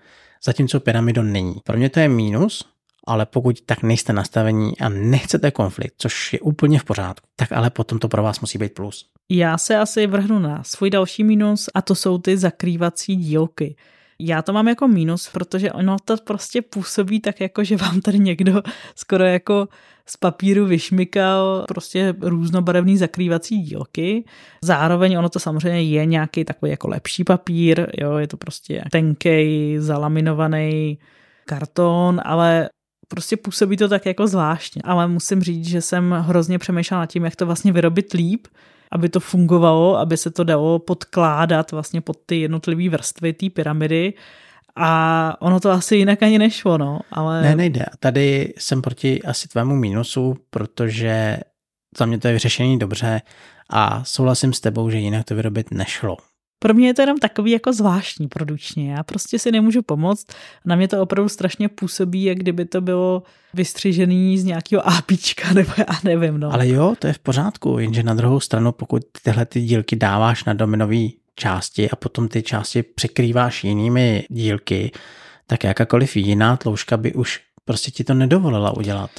zatímco 0.46 0.80
pyramidon 0.80 1.32
není. 1.32 1.56
Pro 1.64 1.78
mě 1.78 1.90
to 1.90 2.00
je 2.00 2.08
mínus, 2.08 2.66
ale 3.08 3.26
pokud 3.26 3.62
tak 3.62 3.84
nejste 3.84 4.14
nastavení 4.14 4.80
a 4.80 4.90
nechcete 4.90 5.52
konflikt, 5.52 5.94
což 5.98 6.34
je 6.34 6.40
úplně 6.40 6.80
v 6.80 6.84
pořádku, 6.84 7.28
tak 7.36 7.52
ale 7.52 7.70
potom 7.70 8.00
to 8.00 8.08
pro 8.08 8.24
vás 8.24 8.40
musí 8.40 8.58
být 8.58 8.74
plus. 8.74 9.06
Já 9.30 9.58
se 9.58 9.78
asi 9.78 10.08
vrhnu 10.08 10.40
na 10.40 10.64
svůj 10.64 10.90
další 10.90 11.24
mínus 11.24 11.70
a 11.76 11.82
to 11.82 11.96
jsou 11.96 12.18
ty 12.18 12.38
zakrývací 12.38 13.16
dílky. 13.16 13.76
Já 14.20 14.42
to 14.42 14.54
mám 14.54 14.68
jako 14.68 14.88
mínus, 14.88 15.30
protože 15.34 15.72
ono 15.72 15.96
to 16.06 16.18
prostě 16.18 16.62
působí 16.62 17.20
tak 17.20 17.42
jako, 17.42 17.64
že 17.64 17.78
vám 17.78 18.02
tady 18.02 18.20
někdo 18.20 18.62
skoro 18.96 19.24
jako 19.24 19.68
z 20.12 20.18
papíru 20.18 20.66
vyšmykal 20.66 21.66
prostě 21.68 22.14
různobarevný 22.22 22.98
zakrývací 22.98 23.62
dílky. 23.62 24.24
Zároveň 24.64 25.18
ono 25.18 25.30
to 25.30 25.40
samozřejmě 25.40 25.82
je 25.82 26.06
nějaký 26.06 26.46
takový 26.46 26.72
jako 26.72 26.88
lepší 26.88 27.24
papír, 27.24 27.88
jo, 28.02 28.18
je 28.18 28.28
to 28.28 28.38
prostě 28.38 28.84
tenkej, 28.92 29.76
zalaminovaný 29.80 31.00
karton, 31.46 32.22
ale 32.26 32.70
prostě 33.08 33.38
působí 33.38 33.78
to 33.78 33.88
tak 33.88 34.06
jako 34.06 34.28
zvláštně. 34.28 34.82
Ale 34.86 35.08
musím 35.08 35.42
říct, 35.42 35.68
že 35.68 35.82
jsem 35.82 36.12
hrozně 36.12 36.60
přemýšlela 36.60 37.02
nad 37.02 37.10
tím, 37.10 37.26
jak 37.26 37.36
to 37.36 37.46
vlastně 37.46 37.72
vyrobit 37.72 38.14
líp, 38.14 38.48
aby 38.92 39.10
to 39.10 39.20
fungovalo, 39.20 39.98
aby 39.98 40.18
se 40.18 40.32
to 40.32 40.44
dalo 40.44 40.80
podkládat 40.80 41.72
vlastně 41.72 42.02
pod 42.02 42.18
ty 42.26 42.42
jednotlivé 42.42 42.90
vrstvy 42.90 43.34
té 43.34 43.50
pyramidy 43.50 44.14
a 44.76 45.42
ono 45.42 45.60
to 45.60 45.72
asi 45.72 45.96
jinak 45.96 46.24
ani 46.24 46.40
nešlo, 46.40 46.78
no, 46.78 47.00
ale... 47.12 47.42
Ne, 47.42 47.56
nejde. 47.56 47.86
Tady 48.00 48.54
jsem 48.58 48.82
proti 48.82 49.22
asi 49.24 49.48
tvému 49.48 49.76
mínusu, 49.76 50.36
protože 50.50 51.38
za 51.98 52.06
mě 52.06 52.18
to 52.18 52.28
je 52.28 52.34
vyřešení 52.34 52.80
dobře 52.80 53.22
a 53.70 54.04
souhlasím 54.04 54.54
s 54.54 54.60
tebou, 54.60 54.90
že 54.90 54.98
jinak 54.98 55.26
to 55.26 55.36
vyrobit 55.36 55.72
nešlo. 55.72 56.18
Pro 56.64 56.74
mě 56.74 56.88
je 56.88 56.94
to 56.94 57.02
jenom 57.02 57.18
takový 57.18 57.52
jako 57.52 57.74
zvláštní 57.74 58.28
produkčně. 58.28 58.92
Já 58.92 59.04
prostě 59.04 59.40
si 59.40 59.52
nemůžu 59.52 59.82
pomoct. 59.82 60.28
Na 60.66 60.76
mě 60.76 60.88
to 60.88 61.02
opravdu 61.02 61.30
strašně 61.30 61.70
působí, 61.70 62.24
jak 62.24 62.38
kdyby 62.38 62.66
to 62.66 62.82
bylo 62.82 63.24
vystřižený 63.54 64.38
z 64.38 64.44
nějakého 64.44 64.90
ápička, 64.90 65.54
nebo 65.54 65.72
já 65.78 66.00
nevím. 66.04 66.40
No. 66.40 66.54
Ale 66.54 66.68
jo, 66.68 66.96
to 67.00 67.08
je 67.08 67.14
v 67.14 67.20
pořádku, 67.20 67.80
jenže 67.80 68.04
na 68.04 68.14
druhou 68.14 68.40
stranu, 68.40 68.72
pokud 68.72 69.02
tyhle 69.24 69.46
ty 69.46 69.62
dílky 69.62 69.96
dáváš 69.96 70.44
na 70.44 70.54
dominový 70.54 71.18
části 71.36 71.90
a 71.90 71.96
potom 71.96 72.28
ty 72.28 72.44
části 72.44 72.84
překrýváš 72.84 73.64
jinými 73.64 74.26
dílky, 74.30 74.92
tak 75.48 75.64
jakákoliv 75.64 76.16
jiná 76.16 76.58
tloušťka 76.58 76.98
by 76.98 77.14
už 77.14 77.40
prostě 77.66 77.92
ti 77.92 78.04
to 78.04 78.14
nedovolila 78.14 78.78
udělat. 78.78 79.12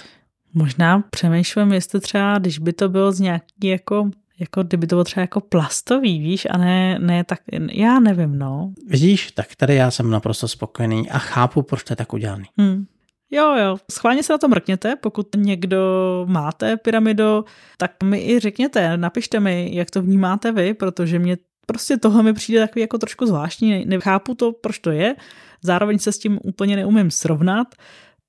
Možná 0.55 1.05
přemýšlím, 1.11 1.73
jestli 1.73 2.01
třeba, 2.01 2.39
když 2.39 2.59
by 2.59 2.73
to 2.73 2.89
bylo 2.89 3.13
z 3.13 3.21
nějaký 3.21 3.69
jako 3.69 4.11
jako 4.41 4.63
kdyby 4.63 4.87
to 4.87 4.97
bylo 4.97 5.05
třeba 5.05 5.21
jako 5.21 5.41
plastový, 5.41 6.19
víš, 6.19 6.47
a 6.51 6.59
ne, 6.59 6.99
ne 6.99 7.25
tak, 7.25 7.41
já 7.73 8.01
nevím, 8.01 8.39
no. 8.39 8.73
Vidíš, 8.87 9.33
tak 9.33 9.55
tady 9.57 9.75
já 9.75 9.91
jsem 9.91 10.11
naprosto 10.11 10.49
spokojený 10.49 11.11
a 11.11 11.19
chápu, 11.19 11.63
proč 11.63 11.85
to 11.85 11.93
je 11.93 11.97
tak 11.97 12.13
udělaný. 12.13 12.45
Hmm. 12.59 12.87
Jo, 13.31 13.57
jo. 13.57 13.77
Schválně 13.93 14.23
se 14.23 14.33
na 14.33 14.39
to 14.39 14.49
mrkněte, 14.49 14.97
pokud 14.97 15.27
někdo 15.37 15.81
máte 16.29 16.77
pyramido, 16.77 17.45
tak 17.77 18.03
mi 18.03 18.21
i 18.21 18.39
řekněte, 18.39 18.97
napište 18.97 19.41
mi, 19.41 19.71
jak 19.73 19.91
to 19.91 20.03
vnímáte 20.03 20.53
vy, 20.53 20.75
protože 20.75 21.19
mě 21.19 21.37
prostě 21.67 21.97
tohle 21.97 22.23
mi 22.23 22.33
přijde 22.33 22.61
takový 22.61 22.81
jako 22.81 22.99
trošku 22.99 23.27
zvláštní, 23.27 23.85
nechápu 23.85 24.35
to, 24.35 24.53
proč 24.53 24.79
to 24.79 24.91
je, 24.91 25.15
zároveň 25.63 25.99
se 25.99 26.13
s 26.13 26.19
tím 26.19 26.39
úplně 26.43 26.77
neumím 26.77 27.11
srovnat, 27.11 27.67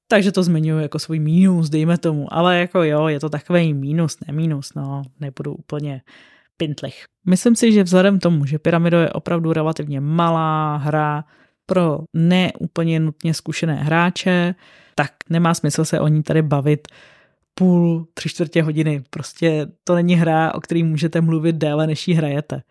takže 0.07 0.31
to 0.31 0.43
zmiňuji 0.43 0.81
jako 0.81 0.99
svůj 0.99 1.19
mínus, 1.19 1.69
dejme 1.69 1.97
tomu, 1.97 2.33
ale 2.33 2.59
jako 2.59 2.83
jo, 2.83 3.07
je 3.07 3.19
to 3.19 3.29
takový 3.29 3.73
mínus, 3.73 4.17
ne 4.27 4.33
mínus, 4.33 4.73
no, 4.75 5.03
nebudu 5.19 5.53
úplně 5.53 6.01
pintlich. 6.57 7.05
Myslím 7.25 7.55
si, 7.55 7.71
že 7.71 7.83
vzhledem 7.83 8.19
tomu, 8.19 8.45
že 8.45 8.59
Pyramido 8.59 8.97
je 8.97 9.09
opravdu 9.09 9.53
relativně 9.53 10.01
malá 10.01 10.77
hra 10.77 11.23
pro 11.65 11.99
neúplně 12.13 12.99
nutně 12.99 13.33
zkušené 13.33 13.75
hráče, 13.75 14.55
tak 14.95 15.11
nemá 15.29 15.53
smysl 15.53 15.85
se 15.85 15.99
o 15.99 16.07
ní 16.07 16.23
tady 16.23 16.41
bavit 16.41 16.87
půl, 17.55 18.07
tři 18.13 18.29
čtvrtě 18.29 18.63
hodiny. 18.63 19.03
Prostě 19.09 19.67
to 19.83 19.95
není 19.95 20.15
hra, 20.15 20.53
o 20.53 20.59
který 20.59 20.83
můžete 20.83 21.21
mluvit 21.21 21.55
déle, 21.55 21.87
než 21.87 22.07
ji 22.07 22.13
hrajete. 22.13 22.61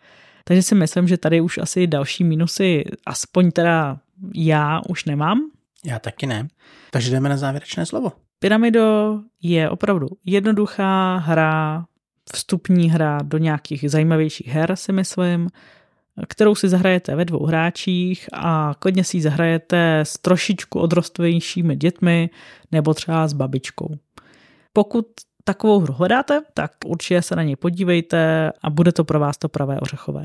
Takže 0.45 0.63
si 0.63 0.75
myslím, 0.75 1.09
že 1.09 1.17
tady 1.17 1.41
už 1.41 1.59
asi 1.59 1.87
další 1.87 2.25
minusy, 2.25 2.85
aspoň 3.07 3.51
teda 3.51 3.99
já 4.35 4.81
už 4.89 5.05
nemám. 5.05 5.41
Já 5.85 5.99
taky 5.99 6.27
ne. 6.27 6.49
Takže 6.91 7.11
jdeme 7.11 7.29
na 7.29 7.37
závěrečné 7.37 7.87
slovo. 7.87 8.13
Pyramido 8.39 9.19
je 9.43 9.71
opravdu 9.71 10.07
jednoduchá 10.25 11.17
hra, 11.17 11.85
vstupní 12.33 12.91
hra 12.91 13.19
do 13.23 13.39
nějakých 13.39 13.91
zajímavějších 13.91 14.47
her, 14.47 14.77
si 14.77 14.93
myslím, 14.93 15.49
kterou 16.29 16.55
si 16.55 16.69
zahrajete 16.69 17.17
ve 17.17 17.25
dvou 17.25 17.47
hráčích 17.47 18.29
a 18.33 18.75
klidně 18.79 19.05
si 19.05 19.17
ji 19.17 19.23
zahrajete 19.23 20.01
s 20.01 20.19
trošičku 20.19 20.81
odrostvějšími 20.81 21.77
dětmi 21.77 22.31
nebo 22.73 22.95
třeba 22.95 23.29
s 23.29 23.33
babičkou. 23.33 23.95
Pokud 24.73 25.07
takovou 25.45 25.81
hru 25.81 25.95
hledáte, 25.95 26.41
tak 26.55 26.73
určitě 26.87 27.23
se 27.23 27.37
na 27.37 27.43
něj 27.43 27.57
podívejte 27.57 28.51
a 28.63 28.71
bude 28.71 28.93
to 28.93 29.05
pro 29.05 29.19
vás 29.19 29.39
to 29.39 29.49
pravé 29.49 29.81
ořechové. 29.81 30.25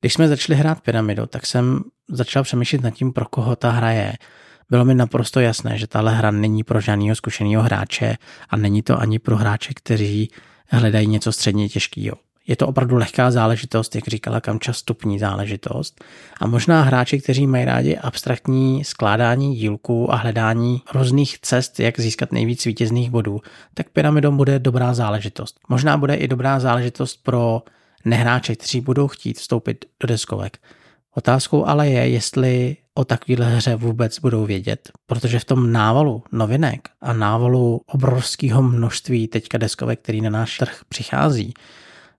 Když 0.00 0.14
jsme 0.14 0.28
začali 0.28 0.58
hrát 0.58 0.80
Pyramidu, 0.80 1.26
tak 1.26 1.46
jsem 1.46 1.80
začal 2.10 2.42
přemýšlet 2.42 2.82
nad 2.82 2.90
tím, 2.90 3.12
pro 3.12 3.24
koho 3.24 3.56
ta 3.56 3.70
hra 3.70 3.90
je. 3.90 4.12
Bylo 4.70 4.84
mi 4.84 4.94
naprosto 4.94 5.40
jasné, 5.40 5.78
že 5.78 5.86
tahle 5.86 6.14
hra 6.14 6.30
není 6.30 6.64
pro 6.64 6.80
žádného 6.80 7.14
zkušeného 7.14 7.62
hráče 7.62 8.16
a 8.48 8.56
není 8.56 8.82
to 8.82 9.00
ani 9.00 9.18
pro 9.18 9.36
hráče, 9.36 9.74
kteří 9.74 10.30
hledají 10.68 11.06
něco 11.06 11.32
středně 11.32 11.68
těžkého. 11.68 12.16
Je 12.46 12.56
to 12.56 12.68
opravdu 12.68 12.96
lehká 12.96 13.30
záležitost, 13.30 13.94
jak 13.94 14.08
říkala 14.08 14.40
Kamča, 14.40 14.72
stupní 14.72 15.18
záležitost. 15.18 16.04
A 16.40 16.46
možná 16.46 16.82
hráči, 16.82 17.20
kteří 17.20 17.46
mají 17.46 17.64
rádi 17.64 17.96
abstraktní 17.96 18.84
skládání 18.84 19.56
dílků 19.56 20.12
a 20.12 20.16
hledání 20.16 20.82
různých 20.94 21.38
cest, 21.40 21.80
jak 21.80 22.00
získat 22.00 22.32
nejvíc 22.32 22.64
vítězných 22.64 23.10
bodů, 23.10 23.40
tak 23.74 23.90
pyramidom 23.90 24.36
bude 24.36 24.58
dobrá 24.58 24.94
záležitost. 24.94 25.60
Možná 25.68 25.96
bude 25.96 26.14
i 26.14 26.28
dobrá 26.28 26.60
záležitost 26.60 27.20
pro 27.22 27.62
nehráče, 28.04 28.56
kteří 28.56 28.80
budou 28.80 29.08
chtít 29.08 29.38
vstoupit 29.38 29.84
do 30.00 30.08
deskovek. 30.08 30.58
Otázkou 31.14 31.64
ale 31.64 31.88
je, 31.88 32.08
jestli 32.08 32.76
o 32.94 33.04
takovéhle 33.04 33.46
hře 33.46 33.76
vůbec 33.76 34.18
budou 34.18 34.46
vědět, 34.46 34.90
protože 35.06 35.38
v 35.38 35.44
tom 35.44 35.72
návalu 35.72 36.22
novinek 36.32 36.88
a 37.00 37.12
návalu 37.12 37.80
obrovského 37.86 38.62
množství 38.62 39.28
teďka 39.28 39.58
deskovek, 39.58 40.00
který 40.00 40.20
na 40.20 40.30
náš 40.30 40.58
trh 40.58 40.80
přichází, 40.88 41.54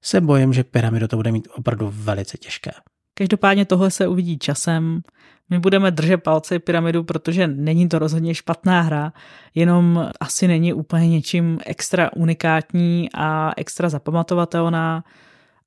se 0.02 0.22
bojím, 0.22 0.54
že 0.54 0.64
pyramidu 0.64 1.08
to 1.08 1.16
bude 1.16 1.32
mít 1.32 1.48
opravdu 1.56 1.94
velice 1.96 2.38
těžké. 2.38 2.72
Každopádně 3.14 3.66
tohle 3.66 3.92
se 3.92 4.08
uvidí 4.08 4.38
časem. 4.38 5.02
My 5.50 5.60
budeme 5.60 5.92
držet 5.92 6.18
palce 6.18 6.60
pyramidu, 6.60 7.04
protože 7.04 7.48
není 7.48 7.90
to 7.90 8.00
rozhodně 8.00 8.36
špatná 8.36 8.82
hra, 8.82 9.14
jenom 9.56 10.10
asi 10.20 10.48
není 10.48 10.74
úplně 10.74 11.10
něčím 11.10 11.60
extra 11.66 12.14
unikátní 12.16 13.10
a 13.16 13.52
extra 13.58 13.90
zapamatovatelná, 13.90 15.04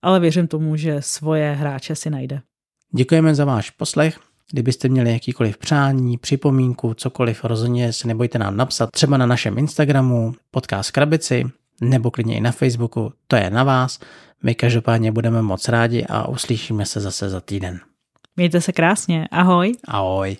ale 0.02 0.20
věřím 0.20 0.46
tomu, 0.48 0.76
že 0.76 0.96
svoje 1.00 1.52
hráče 1.52 1.94
si 1.94 2.10
najde. 2.10 2.40
Děkujeme 2.94 3.34
za 3.34 3.44
váš 3.44 3.70
poslech. 3.70 4.18
Kdybyste 4.52 4.88
měli 4.88 5.12
jakýkoliv 5.12 5.58
přání, 5.58 6.18
připomínku, 6.18 6.94
cokoliv, 6.94 7.44
rozhodně 7.44 7.92
se 7.92 8.08
nebojte 8.08 8.38
nám 8.38 8.56
napsat 8.56 8.90
třeba 8.90 9.16
na 9.16 9.26
našem 9.26 9.58
Instagramu, 9.58 10.32
podcast 10.50 10.90
Krabici, 10.90 11.44
nebo 11.80 12.10
klidně 12.10 12.36
i 12.36 12.40
na 12.40 12.52
Facebooku, 12.52 13.12
to 13.26 13.36
je 13.36 13.50
na 13.50 13.64
vás. 13.64 13.98
My 14.42 14.54
každopádně 14.54 15.12
budeme 15.12 15.42
moc 15.42 15.68
rádi 15.68 16.04
a 16.08 16.28
uslyšíme 16.28 16.86
se 16.86 17.00
zase 17.00 17.28
za 17.28 17.40
týden. 17.40 17.80
Mějte 18.36 18.60
se 18.60 18.72
krásně. 18.72 19.28
Ahoj. 19.30 19.72
Ahoj. 19.88 20.36